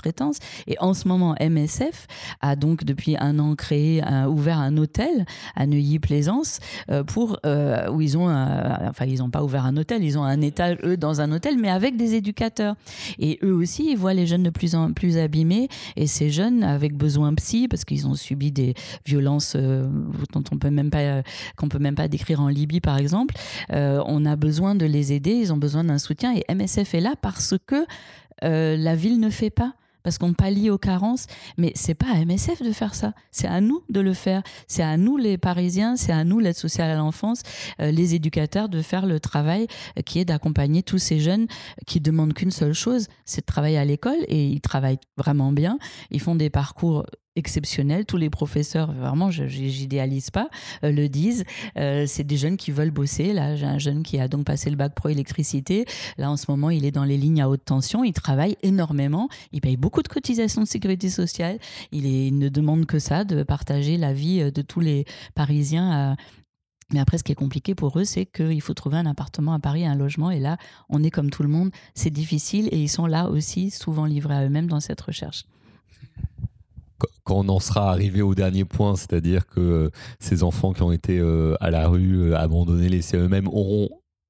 [0.67, 2.07] Et en ce moment, MSF
[2.41, 8.01] a donc depuis un an créé, ouvert un hôtel à Neuilly-Plaisance euh, pour euh, où
[8.01, 11.21] ils ont, enfin ils n'ont pas ouvert un hôtel, ils ont un étage eux dans
[11.21, 12.77] un hôtel, mais avec des éducateurs.
[13.19, 16.63] Et eux aussi, ils voient les jeunes de plus en plus abîmés et ces jeunes
[16.63, 19.89] avec besoin psy parce qu'ils ont subi des violences euh,
[20.33, 21.23] dont on peut même pas
[21.57, 23.35] qu'on peut même pas décrire en Libye par exemple.
[23.71, 27.15] on a besoin de les aider, ils ont besoin d'un soutien et MSF est là
[27.21, 27.87] parce que
[28.43, 29.75] la ville ne fait pas
[30.07, 31.27] parce qu'on pallie aux carences.
[31.59, 33.13] Mais c'est pas à MSF de faire ça.
[33.33, 34.45] C'est à nous de le faire.
[34.69, 37.43] C'est à nous les Parisiens, c'est à nous l'aide sociale à l'enfance,
[37.81, 39.67] euh, les éducateurs de faire le travail
[39.99, 41.49] euh, qui est d'accompagner tous ces jeunes
[41.89, 45.77] qui demandent qu'une seule chose, c'est de travailler à l'école et ils travaillent vraiment bien.
[46.13, 47.05] Ils font des parcours
[47.37, 48.05] exceptionnel.
[48.05, 50.49] Tous les professeurs, vraiment, j'idéalise pas,
[50.85, 51.45] euh, le disent.
[51.79, 53.33] Euh, c'est des jeunes qui veulent bosser.
[53.33, 55.85] Là, j'ai un jeune qui a donc passé le bac pro électricité.
[56.19, 58.05] Là, en ce moment, il est dans les lignes à haute tension.
[58.05, 59.29] Il travaille énormément.
[59.53, 61.59] Il paye beaucoup de cotisations de sécurité sociale.
[61.93, 62.07] Il,
[62.39, 66.17] ne demande que ça, de partager la vie euh, de tous les Parisiens
[66.93, 69.59] mais après, ce qui est compliqué pour eux, c'est qu'il faut trouver un appartement à
[69.59, 70.31] Paris, un logement.
[70.31, 70.57] Et là,
[70.89, 71.71] on est comme tout le monde.
[71.95, 75.47] C'est difficile et ils sont là aussi, souvent livrés à eux-mêmes dans cette recherche
[77.25, 80.93] quand on en sera arrivé au dernier point, c'est-à-dire que euh, ces enfants qui ont
[80.93, 83.89] été euh, à la rue, euh, abandonnés, laissés eux-mêmes, auront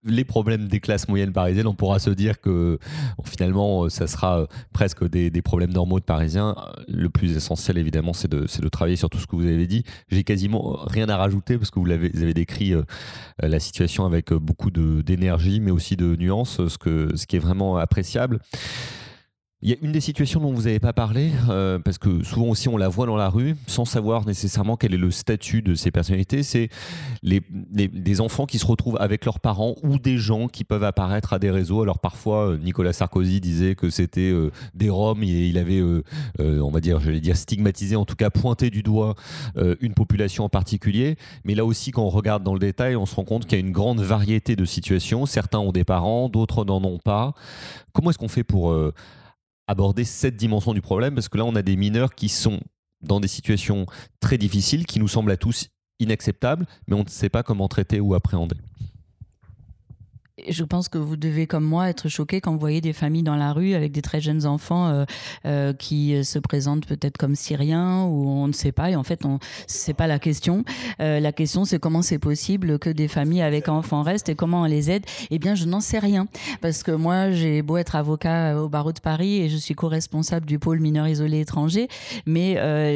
[0.09, 2.79] les problèmes des classes moyennes parisiennes, on pourra se dire que
[3.25, 6.55] finalement, ça sera presque des, problèmes normaux de Parisiens.
[6.87, 9.83] Le plus essentiel, évidemment, c'est de, travailler sur tout ce que vous avez dit.
[10.09, 12.73] J'ai quasiment rien à rajouter parce que vous, avez, décrit
[13.41, 18.39] la situation avec beaucoup d'énergie, mais aussi de nuances, ce qui est vraiment appréciable.
[19.63, 22.49] Il y a une des situations dont vous n'avez pas parlé, euh, parce que souvent
[22.49, 25.75] aussi on la voit dans la rue, sans savoir nécessairement quel est le statut de
[25.75, 26.69] ces personnalités, c'est
[27.23, 31.33] les, des enfants qui se retrouvent avec leurs parents ou des gens qui peuvent apparaître
[31.33, 31.81] à des réseaux.
[31.81, 35.83] Alors parfois, euh, Nicolas Sarkozy disait que c'était euh, des Roms et il avait,
[36.39, 39.15] on va dire, j'allais dire stigmatisé, en tout cas pointé du doigt
[39.81, 41.17] une population en particulier.
[41.45, 43.63] Mais là aussi, quand on regarde dans le détail, on se rend compte qu'il y
[43.63, 45.25] a une grande variété de situations.
[45.25, 47.33] Certains ont des parents, d'autres n'en ont pas.
[47.93, 48.75] Comment est-ce qu'on fait pour
[49.67, 52.61] aborder cette dimension du problème parce que là, on a des mineurs qui sont
[53.03, 53.87] dans des situations
[54.21, 58.01] très difficiles, qui nous semblent à tous inacceptables, mais on ne sait pas comment traiter
[58.01, 58.57] ou appréhender
[60.49, 63.37] je pense que vous devez, comme moi, être choqué quand vous voyez des familles dans
[63.37, 65.05] la rue avec des très jeunes enfants euh,
[65.47, 68.91] euh, qui se présentent peut-être comme syriens ou on ne sait pas.
[68.91, 70.65] Et en fait, on c'est pas la question.
[71.01, 74.63] Euh, la question, c'est comment c'est possible que des familles avec enfants restent et comment
[74.63, 75.07] on les aide.
[75.31, 76.27] Eh bien, je n'en sais rien
[76.61, 80.45] parce que moi, j'ai beau être avocat au barreau de Paris et je suis co-responsable
[80.45, 81.89] du pôle mineurs isolés étrangers,
[82.27, 82.55] mais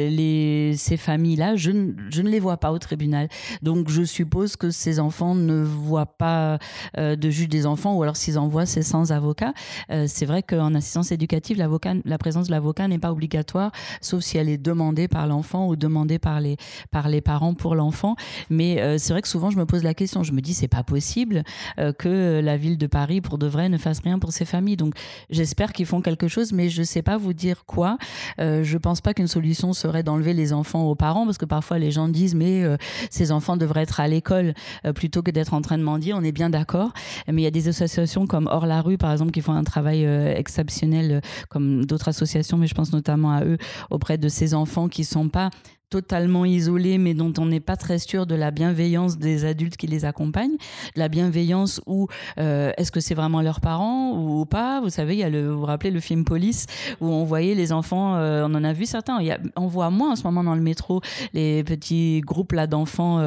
[0.09, 1.71] les ces familles-là, je,
[2.09, 3.29] je ne les vois pas au tribunal.
[3.61, 6.59] Donc, je suppose que ces enfants ne voient pas
[6.95, 9.53] de juge des enfants, ou alors s'ils envoient, c'est sans avocat.
[9.91, 14.37] Euh, c'est vrai qu'en assistance éducative, la présence de l'avocat n'est pas obligatoire, sauf si
[14.37, 16.57] elle est demandée par l'enfant ou demandée par les,
[16.91, 18.15] par les parents pour l'enfant.
[18.49, 20.67] Mais euh, c'est vrai que souvent, je me pose la question, je me dis, c'est
[20.67, 21.43] pas possible
[21.79, 24.77] euh, que la ville de Paris, pour de vrai, ne fasse rien pour ces familles.
[24.77, 24.93] Donc,
[25.29, 27.97] j'espère qu'ils font quelque chose, mais je sais pas vous dire quoi.
[28.37, 31.91] je pense pas qu'une solution serait d'enlever les enfants aux parents, parce que parfois les
[31.91, 32.63] gens disent, mais
[33.09, 34.53] ces enfants devraient être à l'école
[34.95, 36.13] plutôt que d'être en train de mendier.
[36.13, 36.93] On est bien d'accord.
[37.27, 39.63] Mais il y a des associations comme Hors la rue, par exemple, qui font un
[39.63, 43.57] travail euh, exceptionnel, euh, comme d'autres associations, mais je pense notamment à eux,
[43.89, 45.49] auprès de ces enfants qui sont pas
[45.91, 49.87] totalement isolés, mais dont on n'est pas très sûr de la bienveillance des adultes qui
[49.87, 50.55] les accompagnent,
[50.95, 52.07] la bienveillance ou
[52.39, 54.79] euh, est-ce que c'est vraiment leurs parents ou pas?
[54.79, 56.65] Vous savez, vous vous rappelez le film Police
[57.01, 59.19] où on voyait les enfants, euh, on en a vu certains.
[59.57, 61.01] On voit moins en ce moment dans le métro
[61.33, 63.19] les petits groupes là d'enfants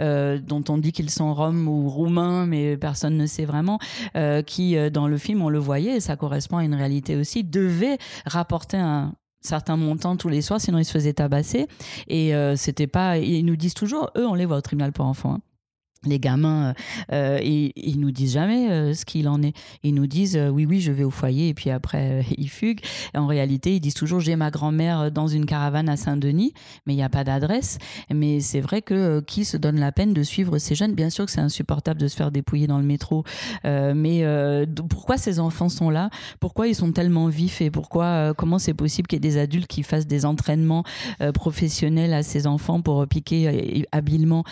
[0.00, 3.78] euh, dont on dit qu'ils sont roms ou roumains, mais personne ne sait vraiment,
[4.44, 8.76] qui dans le film on le voyait ça correspond à une réalité aussi, devaient rapporter
[8.76, 11.66] un, certains montants tous les soirs, sinon ils se faisaient tabasser.
[12.08, 13.18] Et euh, c'était pas.
[13.18, 15.34] Ils nous disent toujours, eux, on les voit au tribunal pour enfants.
[15.34, 15.40] Hein
[16.04, 16.72] les gamins, euh,
[17.12, 19.54] euh ils, nous disent jamais euh, ce qu'il en est.
[19.82, 22.80] Ils nous disent oui, oui, je vais au foyer et puis après ils fuguent.
[23.14, 26.52] en réalité, ils disent toujours j'ai ma grand-mère dans une caravane à Saint-Denis,
[26.86, 27.78] mais il n'y a pas d'adresse.
[28.12, 30.94] Mais c'est vrai que qui se donne la peine de suivre ces jeunes?
[30.94, 33.24] Bien sûr que c'est insupportable de se faire dépouiller dans le métro,
[33.64, 34.24] mais
[34.88, 36.10] pourquoi ces enfants sont là?
[36.40, 37.60] Pourquoi ils sont tellement vifs?
[37.60, 40.84] Et pourquoi comment c'est possible qu'il y ait des adultes qui fassent des entraînements
[41.34, 44.44] professionnels à ces enfants pour piquer habilement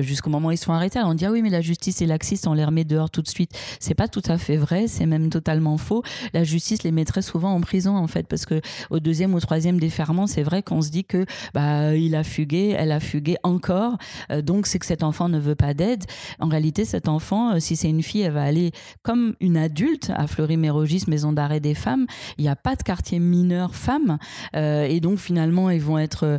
[0.00, 1.00] jusqu'au moment où ils sont arrêtés.
[1.00, 3.28] on dit ah oui mais la justice est laxiste, on les remet dehors tout de
[3.28, 3.52] suite.
[3.80, 6.02] C'est pas tout à fait vrai, c'est même totalement faux.
[6.32, 9.78] La justice les mettrait souvent en prison en fait parce que au deuxième ou troisième
[9.80, 13.96] déferment, c'est vrai qu'on se dit que bah il a fugué, elle a fugué encore,
[14.30, 16.04] euh, donc c'est que cet enfant ne veut pas d'aide.
[16.38, 20.10] En réalité, cet enfant, euh, si c'est une fille, elle va aller comme une adulte
[20.14, 22.06] à Fleury-Mérogis, maison d'arrêt des femmes.
[22.38, 24.18] Il n'y a pas de quartier mineur femmes
[24.56, 26.38] euh, et donc finalement ils vont être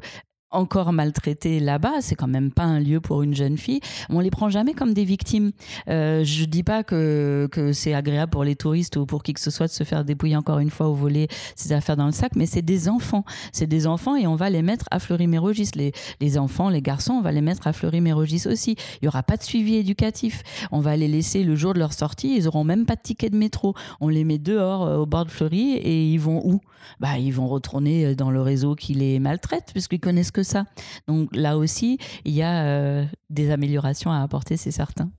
[0.52, 3.80] encore maltraités là-bas, c'est quand même pas un lieu pour une jeune fille.
[4.10, 5.52] On les prend jamais comme des victimes.
[5.90, 9.40] Euh, je dis pas que, que c'est agréable pour les touristes ou pour qui que
[9.40, 12.12] ce soit de se faire dépouiller encore une fois ou voler ses affaires dans le
[12.12, 13.24] sac, mais c'est des enfants.
[13.52, 15.72] C'est des enfants et on va les mettre à Fleury-Mérogis.
[15.76, 18.76] Les, les enfants, les garçons, on va les mettre à Fleury-Mérogis aussi.
[19.02, 20.44] Il y aura pas de suivi éducatif.
[20.72, 23.30] On va les laisser le jour de leur sortie, ils auront même pas de ticket
[23.30, 23.74] de métro.
[24.00, 26.60] On les met dehors euh, au bord de Fleury et ils vont où?
[27.00, 30.66] Bah, ils vont retourner euh, dans le réseau qui les maltraite puisqu'ils connaissent que ça.
[31.08, 35.10] Donc là aussi, il y a euh, des améliorations à apporter, c'est certain.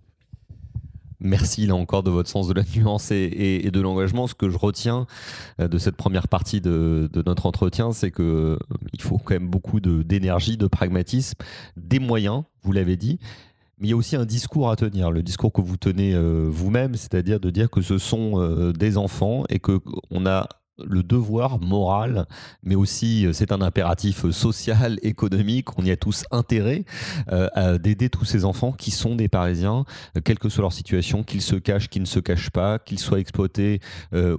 [1.21, 4.27] Merci là encore de votre sens de la nuance et, de l'engagement.
[4.27, 5.07] Ce que je retiens
[5.61, 8.59] euh, de cette première partie de, notre entretien, c'est qu'il euh,
[8.99, 11.39] faut quand même beaucoup d'énergie, de, pragmatisme,
[11.77, 13.21] des moyens, vous l'avez dit.
[13.79, 16.17] Mais il y a aussi un discours à tenir, le discours que vous tenez
[16.49, 22.27] vous-même, c'est-à-dire de dire que ce sont des enfants et qu'on a le devoir moral,
[22.63, 25.79] mais aussi euh, c'est un impératif social, économique.
[25.79, 26.85] On y a tous intérêt
[27.31, 29.85] euh, d'aider tous ces enfants qui sont des Parisiens,
[30.17, 32.99] euh, quelle que soit leur situation, qu'ils se cachent, qu'ils ne se cachent pas, qu'ils
[32.99, 33.81] soient exploités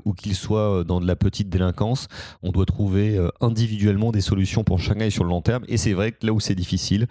[0.05, 2.07] ou qu'ils soient dans de la petite délinquance.
[2.41, 5.63] On doit trouver individuellement des solutions pour chacun et sur le long terme.
[5.67, 7.07] Et c'est vrai que là où c'est difficile,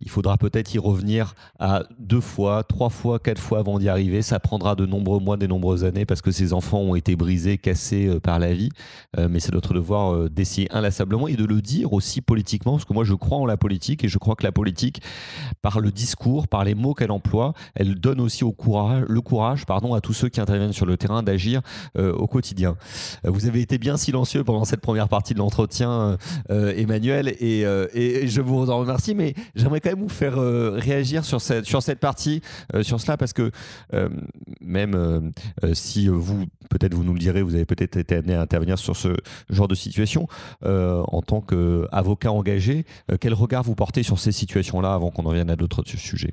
[0.00, 4.22] il faudra peut-être y revenir à deux fois, trois fois, quatre fois avant d'y arriver.
[4.22, 7.58] Ça prendra de nombreux mois, de nombreuses années parce que ces enfants ont été brisés,
[7.58, 8.70] cassés euh, par la vie.
[9.18, 12.84] Euh, mais c'est notre devoir euh, d'essayer inlassablement et de le dire aussi politiquement parce
[12.84, 15.02] que moi je crois en la politique et je crois que la politique,
[15.62, 19.66] par le discours, par les mots qu'elle emploie, elle donne aussi au courage, le courage
[19.66, 21.60] pardon, à tous ceux qui interviennent sur le terrain d'agir
[21.96, 22.76] au quotidien.
[23.24, 26.16] vous avez été bien silencieux pendant cette première partie de l'entretien,
[26.48, 27.60] Emmanuel, et,
[27.94, 32.00] et, je vous en remercie, mais j'aimerais vous faire euh, réagir sur cette, sur cette
[32.00, 32.42] partie,
[32.74, 33.50] euh, sur cela, parce que
[33.94, 34.08] euh,
[34.60, 35.32] même
[35.72, 38.96] si vous, peut-être vous nous le direz, vous avez peut-être été amené à intervenir sur
[38.96, 39.16] ce
[39.48, 40.26] genre de situation,
[40.64, 42.84] en tant qu'avocat engagé,
[43.20, 46.32] quel regard vous portez sur ces situations-là avant qu'on en vienne à d'autres sujets?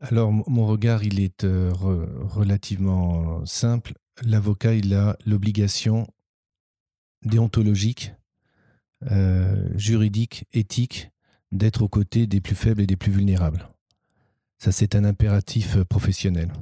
[0.00, 3.94] Alors, mon regard, il est relativement simple.
[4.22, 6.06] L'avocat, il a l'obligation
[7.24, 8.12] déontologique
[9.76, 11.10] juridique, éthique,
[11.54, 13.68] d'être aux côtés des plus faibles et des plus vulnérables.
[14.58, 16.52] Ça, c'est un impératif euh, professionnel.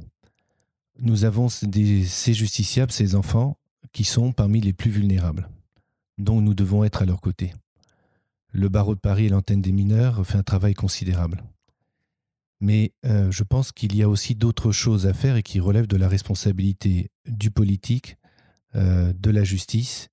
[0.99, 3.59] Nous avons ces justiciables, ces enfants,
[3.93, 5.49] qui sont parmi les plus vulnérables,
[6.19, 7.53] donc nous devons être à leur côté.
[8.51, 11.43] Le barreau de Paris et l'antenne des mineurs fait un travail considérable.
[12.61, 15.89] Mais euh, je pense qu'il y a aussi d'autres choses à faire et qui relèvent
[15.89, 18.17] de la responsabilité du politique,
[18.75, 20.09] de la justice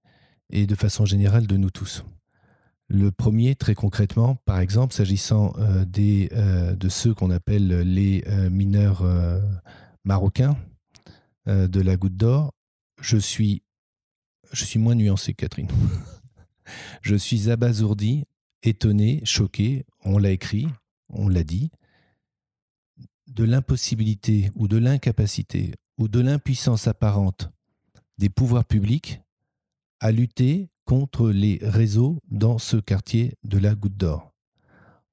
[0.50, 2.04] et de façon générale de nous tous.
[2.91, 8.49] Le premier, très concrètement, par exemple, s'agissant euh, euh, de ceux qu'on appelle les euh,
[8.49, 9.06] mineurs
[10.04, 10.58] marocains
[11.45, 12.54] de la Goutte d'Or,
[12.99, 13.63] je suis,
[14.52, 15.67] je suis moins nuancé que Catherine.
[17.02, 18.25] je suis abasourdi,
[18.63, 20.67] étonné, choqué, on l'a écrit,
[21.10, 21.71] on l'a dit,
[23.28, 27.52] de l'impossibilité ou de l'incapacité ou de l'impuissance apparente
[28.17, 29.21] des pouvoirs publics
[29.99, 34.34] à lutter contre les réseaux dans ce quartier de la Goutte d'Or.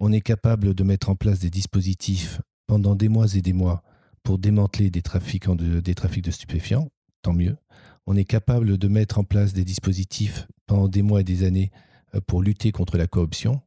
[0.01, 3.83] On est capable de mettre en place des dispositifs pendant des mois et des mois
[4.23, 6.89] pour démanteler des, trafics de stupéfiants,
[7.21, 7.59] tant mieux.
[8.07, 11.71] On est capable de mettre en place des dispositifs pendant des mois et des années
[12.15, 13.61] euh, pour lutter contre la corruption.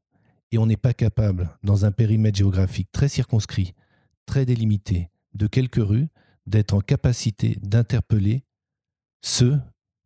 [0.51, 3.75] Et on n'est pas capable, dans un périmètre géographique très circonscrit,
[4.25, 6.07] très délimité, de quelques rues,
[6.47, 8.45] d'être en capacité d'interpeller
[9.21, 9.61] ceux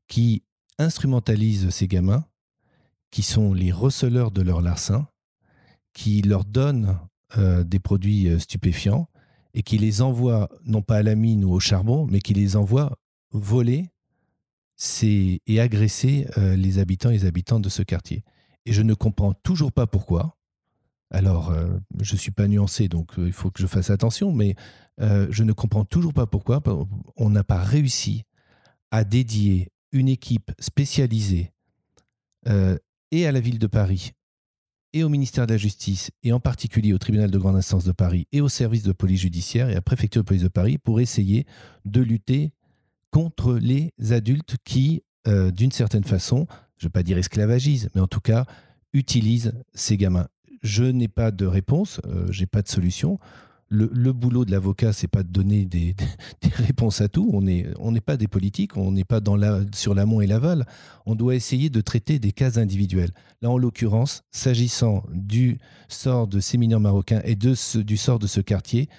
[0.10, 0.44] qui
[0.80, 2.26] instrumentalisent ces gamins,
[3.12, 5.08] qui sont les receleurs de leur larcin,
[5.94, 6.98] qui leur donnent
[7.38, 9.08] euh, des produits euh, stupéfiants
[9.54, 12.56] et qui les envoient, non pas à la mine ou au charbon, mais qui les
[12.56, 12.98] envoient
[13.32, 13.90] voler
[15.48, 18.24] et agresser euh, les habitants et les habitantes de ce quartier.
[18.66, 20.38] Et je ne comprends toujours pas pourquoi.
[21.12, 21.54] Alors,
[22.02, 24.56] je ne suis pas nuancé, donc il faut que je fasse attention, mais
[24.98, 26.64] je ne comprends toujours pas pourquoi
[27.18, 28.24] on n'a pas réussi
[28.90, 31.54] à dédier une équipe spécialisée
[32.48, 32.78] euh,
[33.12, 34.12] et à la ville de Paris
[34.92, 37.92] et au ministère de la Justice, et en particulier au tribunal de grande instance de
[37.92, 40.78] Paris et au service de police judiciaire et à la préfecture de police de Paris
[40.78, 41.48] pour essayer
[41.86, 42.52] de lutter
[43.10, 46.46] contre les adultes qui, euh, d'une certaine façon,
[46.78, 48.46] je ne veux pas dire esclavagisent, mais en tout cas,
[48.94, 50.28] utilisent ces gamins.
[50.62, 53.20] Je n'ai pas de réponse, euh, je n'ai pas de solution
[53.74, 55.96] le, boulot de l'avocat, c'est pas de donner des,
[56.56, 57.30] réponses à tout.
[57.34, 57.42] On
[57.92, 60.66] n'est pas des politiques, on n'est pas dans la, sur l'amont et l'aval.
[61.06, 63.12] On doit essayer de traiter des cas individuels.
[63.42, 65.58] Là, en l'occurrence, s'agissant du
[65.88, 68.90] sort de ces mineurs marocains et de du sort de ce quartier,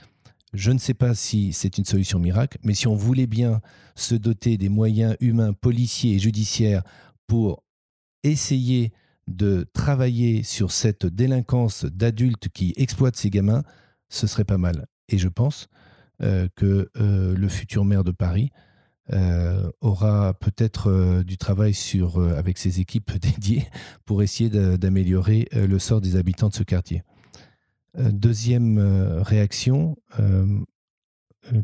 [0.53, 3.61] je ne sais pas si c'est une solution miracle, mais si on voulait bien
[3.97, 6.83] se doter des moyens humains, policiers et judiciaires
[7.27, 7.63] pour
[8.23, 8.93] essayer
[9.27, 13.63] de travailler sur cette délinquance d'adultes qui exploitent ces gamins,
[14.15, 14.87] ce serait pas mal.
[15.09, 15.69] Et je pense
[16.23, 18.51] euh, que euh, le futur maire de Paris
[19.13, 21.75] euh, aura peut-être du travail
[22.37, 23.67] avec ses équipes dédiées
[24.05, 24.49] pour essayer
[24.79, 27.03] d'améliorer le sort des habitants de ce quartier.
[27.99, 29.97] deuxième réaction,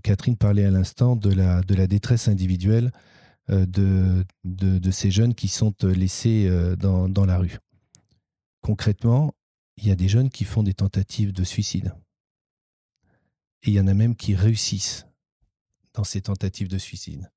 [0.03, 2.91] Catherine parlait à l'instant de la, détresse individuelle
[3.49, 7.59] de, ces jeunes qui sont laissés dans la rue.
[8.61, 9.33] Concrètement,
[9.79, 11.95] il y a des jeunes qui font des tentatives de suicide.
[13.63, 15.07] Et il y en a même qui réussissent
[15.95, 17.31] dans ces tentatives de suicide.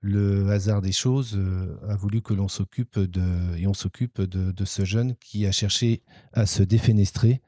[0.00, 4.64] Le hasard des choses euh, a voulu que l'on s'occupe de, et on s'occupe de,
[4.64, 7.40] ce jeune qui a cherché à se défenestrer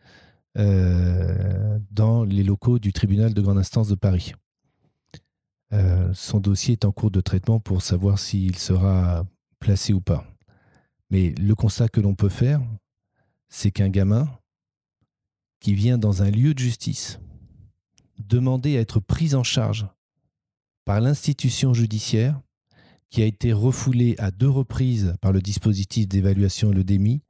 [0.57, 4.35] euh, dans les locaux du tribunal de grande instance de Paris.
[5.73, 9.27] Euh, son dossier est en cours de traitement pour savoir s'il sera
[9.59, 10.25] placé ou pas.
[11.11, 12.63] Mais le constat que l'on peut faire,
[13.49, 14.29] c'est qu'un gamin
[15.59, 17.19] qui vient dans un lieu de justice,
[18.19, 19.87] demander à être prise en charge
[20.85, 22.41] par l'institution judiciaire
[23.11, 27.23] qui a été refoulée à deux reprises par le dispositif d'évaluation et le DEMI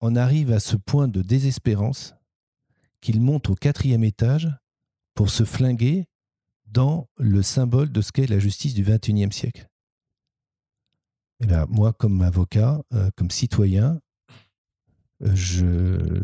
[0.00, 2.14] on arrive à ce point de désespérance
[3.00, 4.48] qu'il monte au quatrième étage
[5.14, 6.06] pour se flinguer
[6.66, 9.66] dans le symbole de ce qu'est la justice du XXIe siècle.
[11.40, 14.00] Et moi, comme avocat, euh, comme citoyen,
[15.22, 15.34] euh,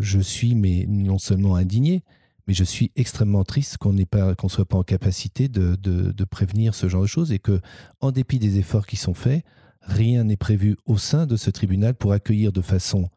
[0.00, 2.02] je, suis mais non seulement indigné,
[2.46, 7.02] mais je suis extrêmement triste qu'on ne soit pas en capacité de, prévenir ce genre
[7.02, 7.60] de choses et que,
[8.00, 9.44] en dépit des efforts qui sont faits,
[9.82, 13.08] rien n'est prévu au sein de ce tribunal pour accueillir de façon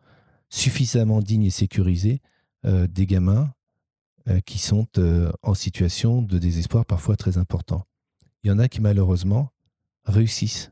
[0.49, 2.21] suffisamment digne et sécurisée
[2.65, 3.53] euh, des gamins
[4.27, 7.85] euh, qui sont euh, en situation de désespoir parfois très important.
[8.43, 9.49] Il y en a qui malheureusement
[10.05, 10.71] réussissent.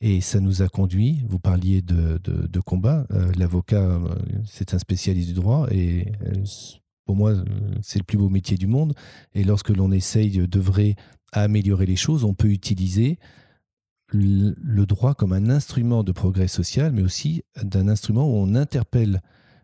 [0.00, 3.06] Et ça nous a conduit, vous parliez de, de, combat,
[3.36, 4.00] l'avocat,
[4.44, 6.10] c'est un spécialiste du droit et
[7.04, 7.34] pour moi,
[7.82, 8.94] c'est le plus beau métier du monde.
[9.34, 10.96] Et lorsque l'on essaye d'œuvrer
[11.32, 13.18] à améliorer les choses, on peut utiliser
[14.12, 19.20] le droit comme un instrument de progrès social, mais aussi d'un instrument où on interpelle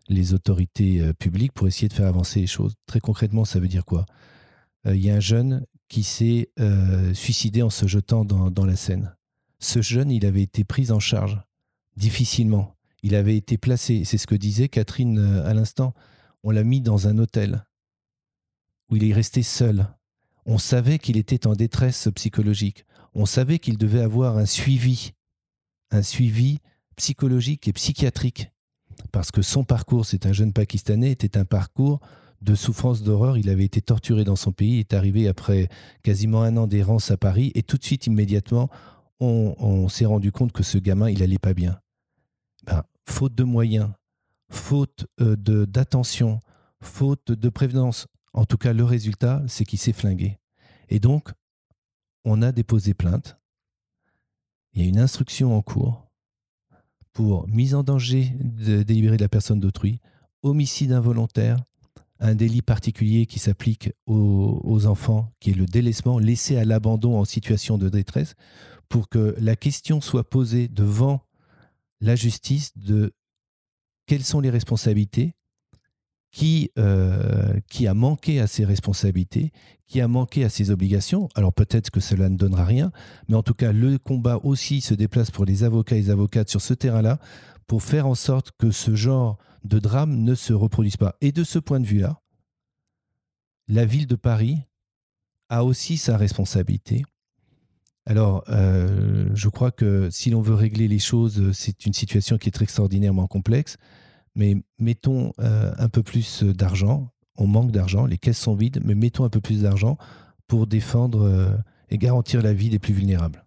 [0.08, 2.74] les autorités euh, publiques pour essayer de faire avancer les choses.
[2.86, 4.06] Très concrètement, ça veut dire quoi?
[4.86, 8.76] Euh, Il y a un jeune qui s'est euh, suicidé en se jetant dans, la
[8.76, 9.14] Seine.
[9.58, 11.40] Ce jeune, il avait été pris en charge
[11.96, 12.76] difficilement.
[13.02, 15.94] Il avait été placé, c'est ce que disait Catherine à l'instant,
[16.42, 17.64] on l'a mis dans un hôtel
[18.90, 19.88] où il est resté seul.
[20.46, 25.12] On savait qu'il était en détresse psychologique on savait qu'il devait avoir un suivi,
[25.90, 26.58] un suivi
[26.96, 28.52] psychologique et psychiatrique,
[29.12, 32.00] parce que son parcours, c'est un jeune Pakistanais, était un parcours
[32.42, 33.36] de souffrance d'horreur.
[33.36, 35.68] Il avait été torturé dans son pays, est arrivé après
[36.02, 38.68] quasiment un an d'errance à Paris, et tout de suite, immédiatement,
[39.20, 41.80] on, s'est rendu compte que ce gamin, il allait pas bien.
[42.66, 43.90] Ben, faute de moyens,
[44.50, 46.40] faute euh, d'attention,
[46.80, 50.38] faute de prévenance, en tout cas, le résultat, c'est qu'il s'est flingué.
[50.88, 51.30] Et donc,
[52.24, 53.38] on a déposé plainte.
[54.72, 56.08] Il y a une instruction en cours
[57.12, 60.00] pour mise en danger de délibéré de la personne d'autrui,
[60.42, 61.56] homicide involontaire,
[62.20, 67.24] un délit particulier qui s'applique aux, enfants, qui est le délaissement, laissé à l'abandon en
[67.24, 68.34] situation de détresse,
[68.88, 71.22] pour que la question soit posée devant
[72.00, 73.12] la justice de
[74.08, 75.34] quelles sont les responsabilités,
[76.30, 79.52] qui, euh, a manqué à ses responsabilités,
[79.86, 81.28] qui a manqué à ses obligations?
[81.34, 82.90] Alors peut-être que cela ne donnera rien,
[83.28, 86.48] mais en tout cas, le combat aussi se déplace pour les avocats et les avocates
[86.48, 87.18] sur ce terrain-là
[87.66, 91.16] pour faire en sorte que ce genre de drame ne se reproduise pas.
[91.20, 92.20] Et de ce point de vue-là,
[93.68, 94.58] la ville de Paris
[95.50, 97.04] a aussi sa responsabilité.
[98.06, 102.48] Alors, euh, je crois que si l'on veut régler les choses, c'est une situation qui
[102.48, 103.76] est extraordinairement complexe
[104.38, 107.10] mais mettons euh, un peu plus d'argent.
[107.36, 109.98] On manque d'argent, les caisses sont vides, mais mettons un peu plus d'argent
[110.46, 111.50] pour défendre euh,
[111.90, 113.44] et garantir la vie des plus vulnérables.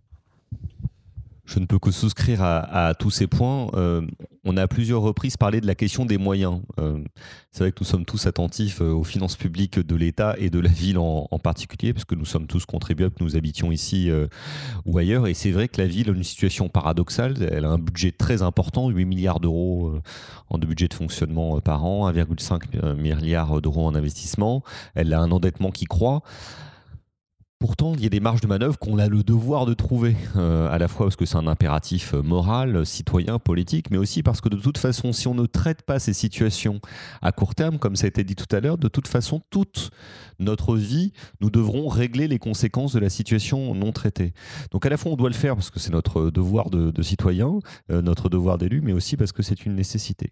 [1.52, 3.68] Je ne peux que souscrire à, tous ces points.
[3.74, 4.08] Euh,
[4.46, 6.62] on a à plusieurs reprises parlé de la question des moyens.
[6.80, 7.04] Euh,
[7.52, 10.60] c'est vrai que nous sommes tous attentifs euh, aux finances publiques de l'État et de
[10.62, 14.10] la ville en, particulier, parce que nous sommes tous contribuables, nous habitions ici
[14.86, 15.28] ou ailleurs.
[15.28, 17.36] Et c'est vrai que la ville a une situation paradoxale.
[17.52, 19.96] Elle a un budget très important, 8 milliards d'euros
[20.50, 24.64] en de budget de fonctionnement par an, 1,5 milliard d'euros en investissement.
[24.96, 26.22] Elle a un endettement qui croît.
[27.62, 30.67] Pourtant, il y a des marges de manœuvre qu'on a le devoir de trouver, euh,
[30.71, 34.41] à la fois parce que c'est un impératif euh, moral, citoyen, politique, mais aussi parce
[34.41, 36.82] que de toute façon, si on ne traite pas ces situations
[37.21, 39.91] à court terme, comme ça a été dit tout à l'heure, de toute façon, toute
[40.39, 44.34] notre vie, nous devrons régler les conséquences de la situation non traitée.
[44.71, 47.60] Donc à la fois, on doit le faire parce que c'est notre devoir de, citoyen,
[47.91, 50.32] euh, notre devoir d'élu, mais aussi parce que c'est une nécessité.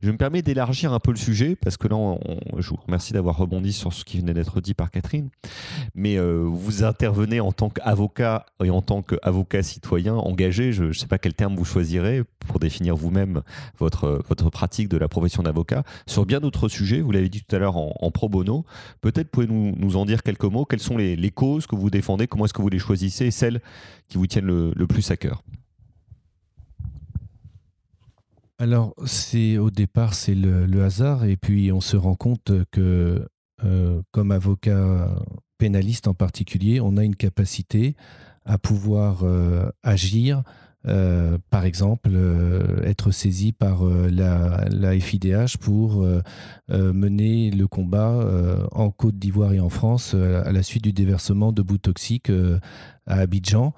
[0.00, 2.16] Je me permets d'élargir un peu le sujet, parce que là,
[2.56, 5.28] je vous remercie d'avoir rebondi sur ce qui venait d'être dit par Catherine,
[5.94, 6.16] mais
[6.62, 11.18] vous intervenez en tant qu'avocat et en tant qu'avocat citoyen engagé, je ne sais pas
[11.18, 13.42] quel terme vous choisirez pour définir vous-même
[13.78, 17.56] votre, votre pratique de la profession d'avocat, sur bien d'autres sujets, vous l'avez dit tout
[17.56, 18.64] à l'heure en, pro bono,
[19.00, 22.44] peut-être pouvez-vous nous, en dire quelques mots, quelles sont les, causes que vous défendez, comment
[22.44, 23.26] est-ce que vous les choisissez?
[23.26, 23.60] Et celles
[24.08, 25.42] qui vous tiennent le, plus à cœur?
[28.58, 33.26] Alors, c'est au départ, c'est le, hasard, et puis on se rend compte que,
[33.64, 35.08] euh, comme avocat
[35.58, 37.94] pénaliste en particulier, on a une capacité
[38.44, 40.42] à pouvoir euh, agir,
[40.88, 46.04] euh, par exemple, euh, être saisi par la, la, FIDH pour
[46.68, 48.26] mener le combat
[48.72, 52.32] en Côte d'Ivoire et en France à la suite du déversement de bouts toxiques
[53.06, 53.72] à Abidjan.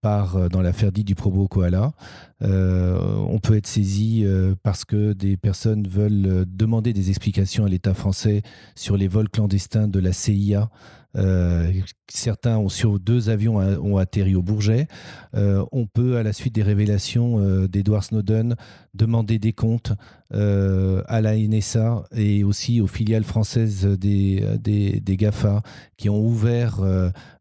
[0.00, 1.92] Par dans l'affaire dite du Probo Koala.
[2.40, 4.24] on peut être saisi
[4.62, 8.42] parce que des personnes veulent demander des explications à l'État français
[8.74, 10.70] sur les vols clandestins de la CIA
[11.16, 11.72] euh,
[12.08, 14.86] certains ont sur deux avions ont atterri au Bourget.
[15.34, 18.56] Euh, on peut, à la suite des révélations euh, d'Edward Snowden,
[18.94, 19.92] demander des comptes
[20.30, 25.62] à la NSA et aussi aux filiales françaises des, des, GAFA
[25.96, 26.82] qui ont ouvert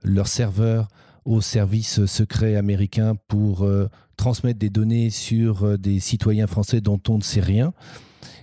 [0.03, 0.87] leurs serveurs
[1.27, 3.67] aux services secrets américains pour
[4.15, 7.73] transmettre des données sur des citoyens français dont on ne sait rien.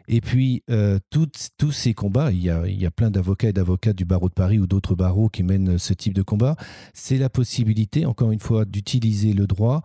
[0.06, 3.52] Et puis, euh, tous ces combats, il y a, il y a plein d'avocats et
[3.52, 6.56] d'avocats du barreau de Paris ou d'autres barreaux qui mènent ce type de combat.
[6.92, 9.82] C'est la possibilité, encore une fois, d'utiliser le droit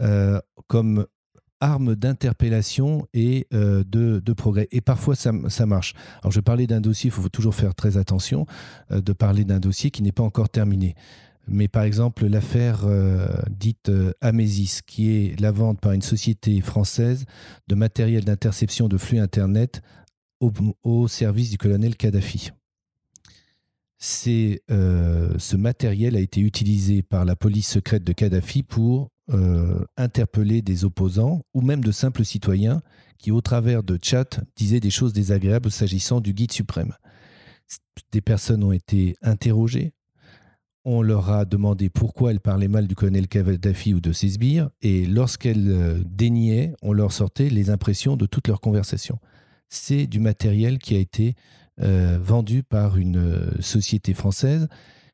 [0.00, 1.06] euh, comme
[1.60, 4.68] arme d'interpellation et euh, de, de, progrès.
[4.72, 5.94] Et parfois, ça, ça, marche.
[6.22, 8.46] Alors, je parlais d'un dossier, il faut toujours faire très attention
[8.90, 10.96] de parler d'un dossier qui n'est pas encore terminé.
[11.48, 16.60] Mais par exemple, l'affaire euh, dite euh, Amesis, qui est la vente par une société
[16.60, 17.24] française
[17.66, 19.82] de matériel d'interception de flux Internet
[20.82, 22.50] au, service du colonel Kadhafi.
[24.26, 29.08] Euh, ce matériel a été utilisé par la police secrète de Kadhafi pour
[29.96, 32.82] interpeller des opposants ou même de simples citoyens
[33.16, 36.92] qui, au travers de chats, disaient des choses désagréables s'agissant du guide suprême.
[38.10, 39.94] Des personnes ont été interrogées,
[40.84, 44.70] on leur a demandé pourquoi elles parlaient mal du colonel Kadhafi ou de ses sbires,
[44.80, 49.18] et lorsqu'elles euh, déniaient, on leur sortait les impressions de toutes leurs conversations.
[49.68, 51.34] C'est du matériel qui a été
[51.80, 54.68] euh, vendu par une euh, société française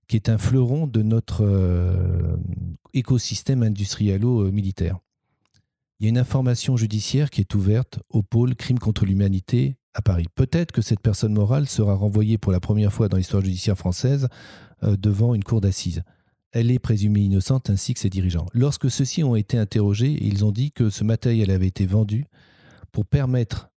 [0.08, 1.44] qui est un fleuron de notre
[2.94, 4.96] écosystème industrialo-militaire.
[6.00, 10.00] Il y a une information judiciaire qui est ouverte au pôle crime contre l'humanité à
[10.00, 10.26] Paris.
[10.34, 14.28] Peut-être que cette personne morale sera renvoyée pour la première fois dans l'histoire judiciaire française
[14.82, 16.02] devant une cour d'assises.
[16.52, 18.46] Elle est présumée innocente ainsi que ses dirigeants.
[18.54, 22.26] Lorsque ceux-ci ont été interrogés, ils ont dit que ce matériel avait été vendu
[22.92, 23.70] pour permettre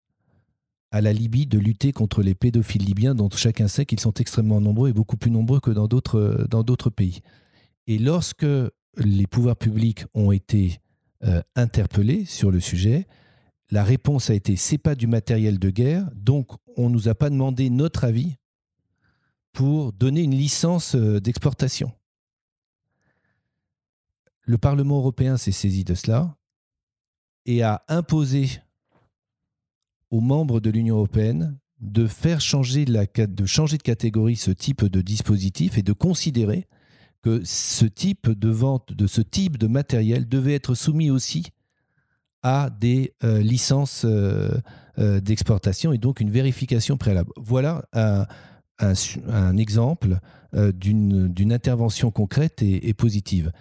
[0.92, 4.62] à la Libye de lutter contre les pédophiles libyens dont chacun sait qu'ils sont extrêmement
[4.62, 7.22] nombreux et beaucoup plus nombreux que dans d'autres, d'autres pays.
[7.88, 8.46] Et lorsque
[8.98, 10.80] les pouvoirs publics ont été
[11.24, 13.08] euh, interpellés sur le sujet,
[13.72, 17.16] la réponse a été c'est pas du matériel de guerre, donc on ne nous a
[17.16, 18.36] pas demandé notre avis
[19.54, 21.92] pour donner une licence euh, d'exportation.
[24.42, 26.36] Le Parlement européen s'est saisi de cela
[27.46, 28.50] et a imposé
[30.12, 35.02] aux membres de l'Union européenne de faire changer, de changer de catégorie ce type de
[35.02, 36.68] dispositif et de considérer
[37.22, 41.48] que ce type de vente de ce type de matériel devait être soumis aussi
[42.42, 44.60] à des euh, licences euh,
[45.22, 47.32] d'exportation et donc une vérification préalable.
[47.38, 48.26] Voilà un,
[48.80, 50.20] un, exemple
[50.54, 53.52] euh, d'une intervention concrète et, positive.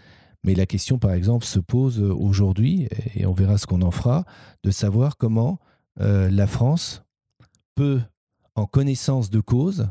[0.45, 4.25] Mais la question, par exemple, se pose aujourd'hui, et on verra ce qu'on en fera,
[4.63, 5.59] de savoir comment
[6.01, 7.03] euh, la France
[7.75, 8.01] peut,
[8.55, 9.89] en connaissance de cause,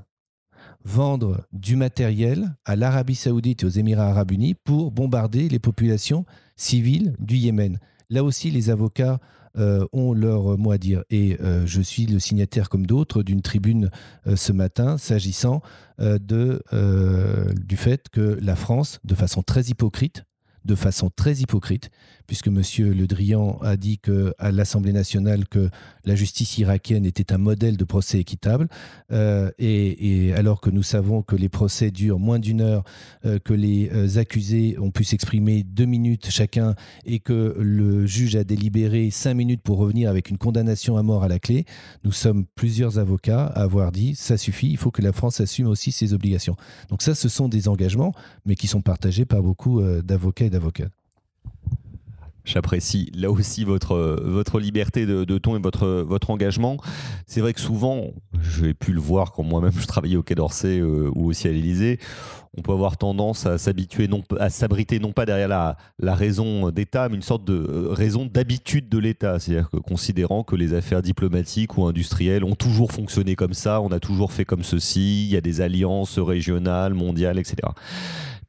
[0.83, 6.25] vendre du matériel à l'Arabie saoudite et aux Émirats arabes unis pour bombarder les populations
[6.55, 7.79] civiles du Yémen.
[8.09, 9.19] Là aussi, les avocats
[9.57, 11.03] euh, ont leur mot à dire.
[11.09, 13.89] Et euh, je suis le signataire, comme d'autres, d'une tribune
[14.27, 15.61] euh, ce matin s'agissant
[15.99, 20.25] du fait que la France, de façon très hypocrite,
[20.67, 21.89] de façon très hypocrite,
[22.27, 22.61] puisque M.
[22.77, 23.99] Le Drian a dit
[24.37, 25.69] à l'Assemblée nationale que
[26.05, 28.67] la justice irakienne était un modèle de procès équitable,
[29.11, 32.83] euh, et, alors que nous savons que les procès durent moins d'une heure,
[33.25, 38.35] euh, que les euh, accusés ont pu s'exprimer deux minutes chacun, et que le juge
[38.35, 41.65] a délibéré cinq minutes pour revenir avec une condamnation à mort à la clé,
[42.03, 45.67] nous sommes plusieurs avocats à avoir dit ça suffit, il faut que la France assume
[45.67, 46.57] aussi ses obligations.
[46.89, 48.13] Donc ça, ce sont des engagements,
[48.45, 50.49] mais qui sont partagés par beaucoup d'avocats et
[52.47, 56.77] J'apprécie là aussi votre, votre liberté de, ton et votre, votre engagement.
[57.25, 60.79] C'est vrai que souvent, j'ai pu le voir quand moi-même je travaillais au Quai d'Orsay
[60.79, 61.99] euh, ou aussi à l'Élysée,
[62.57, 67.09] on peut avoir tendance à s'habituer, à s'abriter non pas derrière la, la raison d'État,
[67.09, 69.39] mais une sorte de euh, raison d'habitude de l'État.
[69.39, 73.91] C'est-à-dire que considérant que les affaires diplomatiques ou industrielles ont toujours fonctionné comme ça, on
[73.91, 77.57] a toujours fait comme ceci, il y a des alliances régionales, mondiales, etc.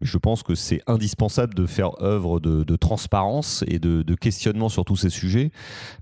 [0.00, 4.96] Je pense que c'est indispensable de faire œuvre de, transparence et de, questionnement sur tous
[4.96, 5.50] ces sujets,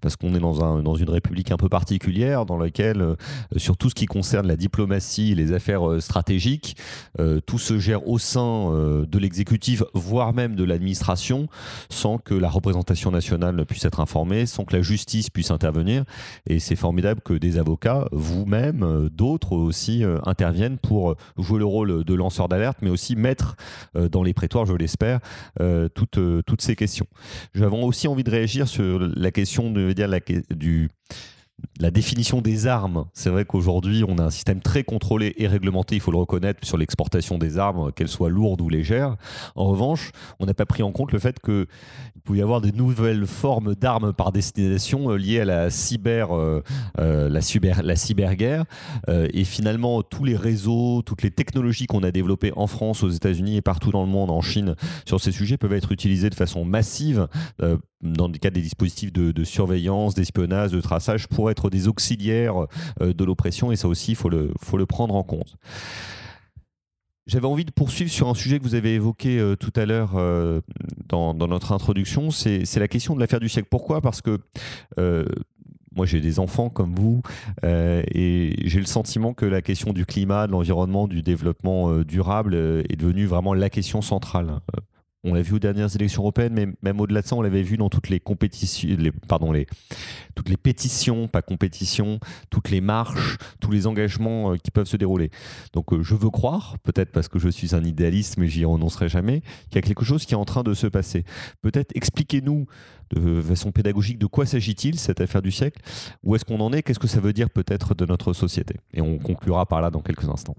[0.01, 3.17] parce qu'on est dans, un, dans une république un peu particulière, dans laquelle, euh,
[3.57, 6.77] sur tout ce qui concerne la diplomatie les affaires euh, stratégiques,
[7.21, 8.37] euh, tout se gère au sein
[8.67, 11.49] de l'exécutif, voire même de l'administration,
[11.89, 16.05] sans que la représentation nationale puisse être informée, sans que la justice puisse intervenir.
[16.47, 22.15] Et c'est formidable que des avocats, vous-même, d'autres aussi, interviennent pour jouer le rôle de
[22.15, 23.57] lanceur d'alerte, mais aussi mettre
[23.95, 25.21] dans les prétoires, je l'espère,
[25.61, 27.07] euh, toutes, euh, toutes ces questions.
[27.55, 30.09] J'avais aussi envie de réagir sur la question de, dire,
[30.51, 30.91] du
[31.79, 33.07] la définition des armes.
[33.13, 36.67] C'est vrai qu'aujourd'hui, on a un système très contrôlé et réglementé, il faut le reconnaître,
[36.67, 39.17] sur l'exportation des armes, qu'elles soient lourdes ou légères.
[39.55, 41.67] En revanche, on n'a pas pris en compte le fait qu'il
[42.25, 46.63] pouvait y avoir de nouvelles formes d'armes par destination euh, liées à la cyber, euh,
[46.99, 48.65] euh, la cyber, la cyberguerre.
[49.09, 53.57] et finalement, tous les réseaux, toutes les technologies qu'on a développées en France, aux États-Unis
[53.57, 56.65] et partout dans le monde, en Chine, sur ces sujets peuvent être utilisées de façon
[56.65, 57.29] massive
[58.03, 62.67] dans le cadre des dispositifs de, surveillance, d'espionnage, de traçage, pour être des auxiliaires
[63.01, 65.57] euh, de l'oppression, et ça aussi, il faut le, faut le prendre en compte.
[67.27, 70.13] J'avais envie de poursuivre sur un sujet que vous avez évoqué euh, tout à l'heure
[70.15, 70.61] euh,
[71.09, 73.69] dans, notre introduction, c'est la question de l'affaire du siècle.
[73.71, 74.01] Pourquoi?
[74.01, 74.39] Parce que
[75.97, 77.23] moi j'ai des enfants comme vous
[77.65, 82.97] et j'ai le sentiment que la question du climat, de l'environnement, du développement durable est
[82.97, 84.61] devenue vraiment la question centrale.
[85.29, 87.77] On l'a vu aux dernières élections européennes, mais même au-delà de ça, on l'avait vu
[87.77, 88.97] dans toutes les compétitions,
[89.27, 89.53] pardon,
[90.37, 94.97] toutes les pétitions, pas compétitions, toutes les marches, tous les engagements euh, qui peuvent se
[94.97, 95.31] dérouler.
[95.73, 99.09] Donc euh, je veux croire, peut-être parce que je suis un idéaliste, mais j'y renoncerai
[99.09, 101.25] jamais, qu'il y a quelque chose qui est en train de se passer.
[101.61, 102.67] Peut-être expliquez-nous
[103.11, 105.83] de façon pédagogique de quoi s'agit-il cette affaire du siècle?
[106.23, 106.83] Où est-ce qu'on en est?
[106.83, 108.77] Qu'est-ce que ça veut dire peut-être de notre société?
[108.95, 110.57] Et on conclura par là dans quelques instants.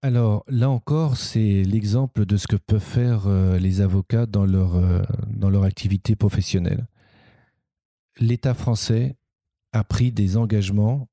[0.00, 4.76] Alors là encore, c'est l'exemple de ce que peuvent faire euh, les avocats dans leur,
[4.76, 6.86] euh, dans leur activité professionnelle.
[8.20, 9.16] L'État français
[9.72, 11.08] a pris des engagements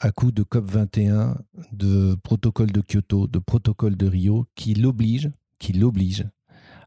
[0.00, 1.36] à coup de COP21,
[1.72, 6.28] de protocole de Kyoto, de protocole de Rio, qui l'obligent, qui l'obligent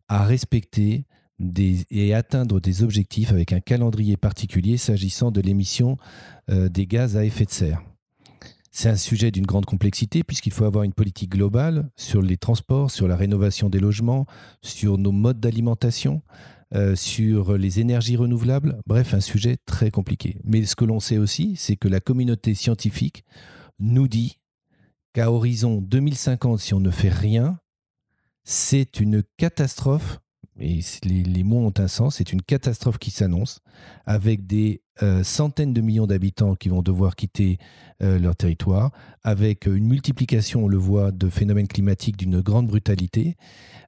[0.08, 1.06] à respecter
[1.40, 5.98] des, et atteindre des objectifs avec un calendrier particulier s'agissant de l'émission
[6.50, 7.82] euh, des gaz à effet de serre.
[8.72, 12.90] C'est un sujet d'une grande complexité puisqu'il faut avoir une politique globale sur les transports,
[12.90, 14.26] sur la rénovation des logements,
[14.62, 16.22] sur nos modes d'alimentation,
[16.74, 18.82] euh, sur les énergies renouvelables.
[18.88, 20.40] Bref, un sujet très compliqué.
[20.46, 23.26] Mais ce que l'on sait aussi, c'est que la communauté scientifique
[23.80, 24.40] nous dit
[25.14, 27.60] qu'à horizon 2050, si on ne fait rien,
[28.46, 30.20] c'est une catastrophe
[30.60, 33.60] et les, mots ont un sens, c'est une catastrophe qui s'annonce,
[34.06, 37.58] avec des euh, centaines de millions d'habitants qui vont devoir quitter
[38.04, 38.92] euh, leur territoire,
[39.24, 43.36] avec une multiplication, on le voit, de phénomènes climatiques d'une grande brutalité,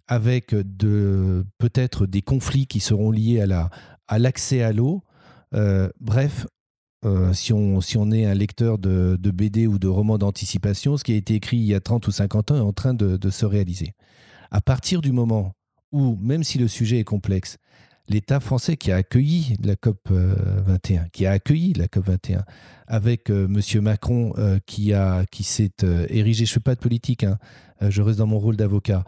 [0.07, 0.47] avec
[1.57, 3.69] peut-être des conflits qui seront liés à, la,
[4.07, 5.03] à l'accès à l'eau.
[5.53, 6.45] Euh, bref,
[7.33, 11.13] si, on, si on est un lecteur de, BD ou de romans d'anticipation, ce qui
[11.13, 13.29] a été écrit il y a 30 ou 50 ans est en train de, de
[13.29, 13.93] se réaliser.
[14.51, 15.53] À partir du moment
[15.91, 17.57] où, même si le sujet est complexe,
[18.09, 22.43] l'État français qui a accueilli la COP 21, qui a accueilli la COP 21,
[22.87, 23.81] avec euh, M.
[23.81, 24.93] Macron euh, qui
[25.31, 27.37] qui s'est euh, érigé, je ne fais pas de politique, hein,
[27.81, 29.03] je reste dans mon rôle d'avocat,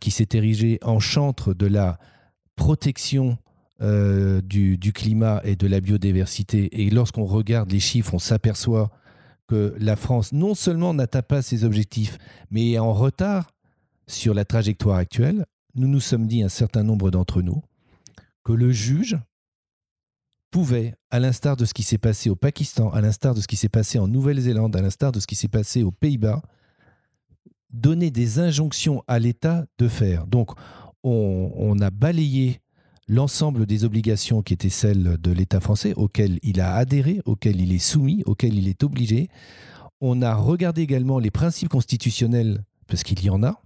[0.00, 1.98] qui s'est érigé en chantre de la
[2.56, 3.36] protection
[3.80, 6.82] du, climat et de la biodiversité.
[6.82, 8.90] Et lorsqu'on regarde les chiffres, on s'aperçoit
[9.46, 12.16] que la France non seulement n'atteint pas ses objectifs,
[12.50, 13.50] mais est en retard
[14.06, 17.62] sur la trajectoire actuelle, nous nous sommes dit, un certain nombre d'entre nous,
[18.44, 19.18] que le juge
[20.50, 23.56] pouvait, à l'instar de ce qui s'est passé au Pakistan, à l'instar de ce qui
[23.56, 26.42] s'est passé en Nouvelle-Zélande, à l'instar de ce qui s'est passé aux Pays-Bas,
[27.70, 30.28] donner des injonctions à l'État de faire.
[30.28, 30.52] Donc,
[31.02, 32.60] on, a balayé
[33.08, 37.72] l'ensemble des obligations qui étaient celles de l'État français, auxquelles il a adhéré, auxquelles il
[37.72, 39.28] est soumis, auxquelles il est obligé.
[40.00, 43.60] On a regardé également les principes constitutionnels, parce qu'il y en a.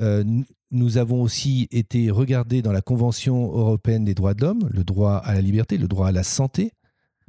[0.00, 4.84] Euh, nous avons aussi été regardés dans la Convention européenne des droits de l'homme, le
[4.84, 6.72] droit à la liberté, le droit à la santé,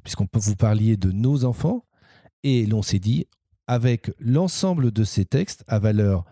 [0.04, 1.86] puisqu'on peut vous parler de nos enfants.
[2.44, 3.28] Et l'on s'est dit,
[3.68, 6.26] avec l'ensemble de ces textes à valeur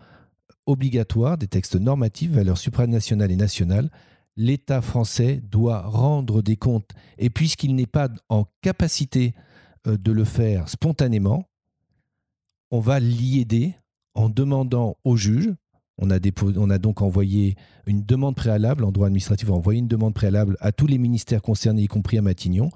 [0.66, 3.90] obligatoire, des textes normatifs, valeur supranationale et nationale,
[4.36, 6.90] l'État français doit rendre des comptes.
[7.18, 9.34] Et puisqu'il n'est pas en capacité
[9.86, 11.48] euh, de le faire spontanément,
[12.70, 13.76] on va l'y aider
[14.14, 15.54] en demandant au juge
[15.98, 16.18] on a,
[16.56, 20.14] on a, donc envoyé une demande préalable, en droit administratif, on a envoyé une demande
[20.14, 22.70] préalable à tous les ministères concernés, y compris à Matignon.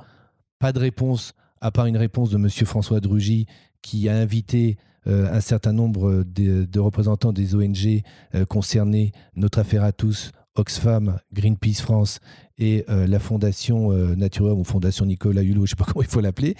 [0.59, 2.49] Pas de réponse, à part une réponse de M.
[2.49, 3.47] François Drugy,
[3.83, 8.03] qui a invité euh, un certain nombre de, représentants des ONG
[8.35, 12.21] euh, concernés, Notre Affaire à tous, Oxfam, Greenpeace France
[12.59, 16.09] et euh, la Fondation Nature ou Fondation Nicolas Hulot, je ne sais pas comment il
[16.09, 16.57] faut l'appeler,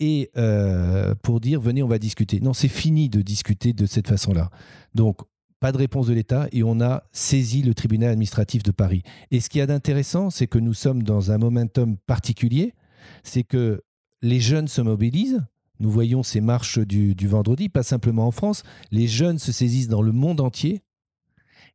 [0.00, 0.30] et
[1.22, 2.40] pour dire venez, on va discuter.
[2.40, 4.50] Non, c'est fini de discuter de cette façon-là.
[4.94, 5.18] Donc,
[5.60, 9.02] pas de réponse de l'État et on a saisi le tribunal administratif de Paris.
[9.30, 12.74] Et ce qui y a d'intéressant, c'est que nous sommes dans un momentum particulier,
[13.24, 13.82] c'est que
[14.22, 15.44] les jeunes se mobilisent.
[15.80, 18.62] Nous voyons ces marches du, vendredi, pas simplement en France.
[18.90, 20.82] Les jeunes se saisissent dans le monde entier.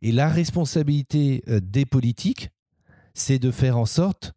[0.01, 2.49] Et la responsabilité euh, des politiques,
[3.13, 4.34] c'est de faire en sorte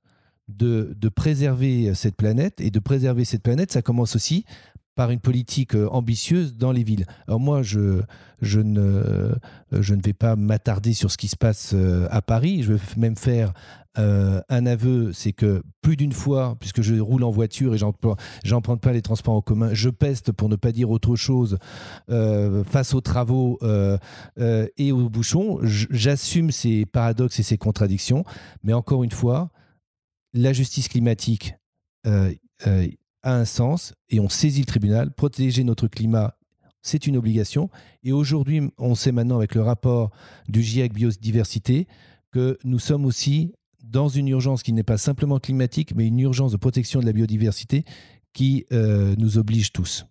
[0.48, 2.60] de, préserver cette planète.
[2.60, 4.44] Et de préserver cette planète, ça commence aussi
[4.96, 7.06] par une politique euh, ambitieuse dans les villes.
[7.28, 8.00] Alors moi, je,
[8.40, 9.34] je, ne,
[9.70, 12.62] vais pas m'attarder sur ce qui se passe euh, à Paris.
[12.62, 13.52] Je vais même faire
[13.98, 18.80] euh, un aveu, c'est que plus d'une fois, puisque je roule en voiture et j'emprunte
[18.80, 21.58] pas les transports en commun, je peste, pour ne pas dire autre chose,
[22.08, 23.58] face aux travaux
[24.76, 25.60] et aux bouchons.
[25.62, 28.24] J'assume ces paradoxes et ces contradictions,
[28.64, 29.50] mais encore une fois,
[30.36, 31.54] la justice climatique
[32.04, 32.30] a
[33.24, 35.12] un sens et on saisit le tribunal.
[35.12, 36.38] Protéger notre climat,
[36.82, 37.68] c'est une obligation.
[38.04, 40.10] Et aujourd'hui, on sait maintenant avec le rapport
[40.48, 41.88] du GIEC Biodiversité
[42.30, 46.52] que nous sommes aussi dans une urgence qui n'est pas simplement climatique, mais une urgence
[46.52, 47.84] de protection de la biodiversité
[48.32, 50.06] qui euh, nous oblige tous.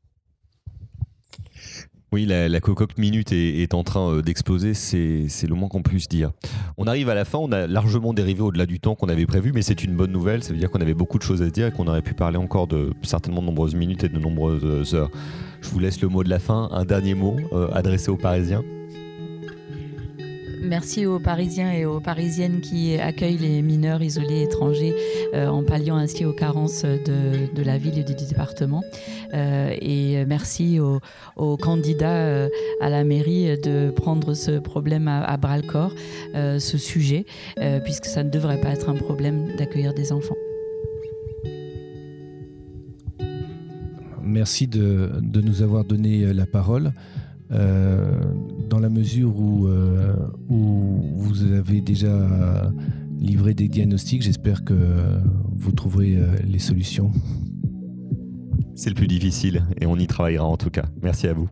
[2.12, 6.32] Oui, la, cocotte minute est, en train euh, d'exploser, c'est le moins qu'on puisse dire.
[6.78, 9.52] On arrive à la fin, on a largement dérivé au-delà du temps qu'on avait prévu,
[9.54, 11.68] mais c'est une bonne nouvelle, ça veut dire qu'on avait beaucoup de choses à dire
[11.68, 15.12] et qu'on aurait pu parler encore de certainement de nombreuses minutes et de nombreuses heures.
[15.62, 18.64] Je vous laisse le mot de la fin, un dernier mot euh, adressé aux Parisiens.
[20.68, 24.96] Merci aux Parisiens et aux Parisiennes qui accueillent les mineurs isolés étrangers
[25.36, 28.84] euh, en palliant ainsi aux carences de, la ville et du département.
[29.36, 32.50] Euh, et merci aux, candidats euh,
[32.82, 35.94] à la mairie de prendre ce problème à, bras le corps,
[36.34, 37.26] ce sujet,
[37.84, 40.36] puisque ça ne devrait pas être un problème d'accueillir des enfants.
[44.24, 46.92] Merci de, nous avoir donné la parole.
[48.76, 50.14] Dans la mesure où, euh,
[50.50, 52.70] où vous avez déjà
[53.18, 54.74] livré des diagnostics, j'espère que
[55.56, 57.10] vous trouverez euh, les solutions.
[58.76, 60.88] C'est le plus difficile et on y travaillera en tout cas.
[61.02, 61.48] Merci à vous.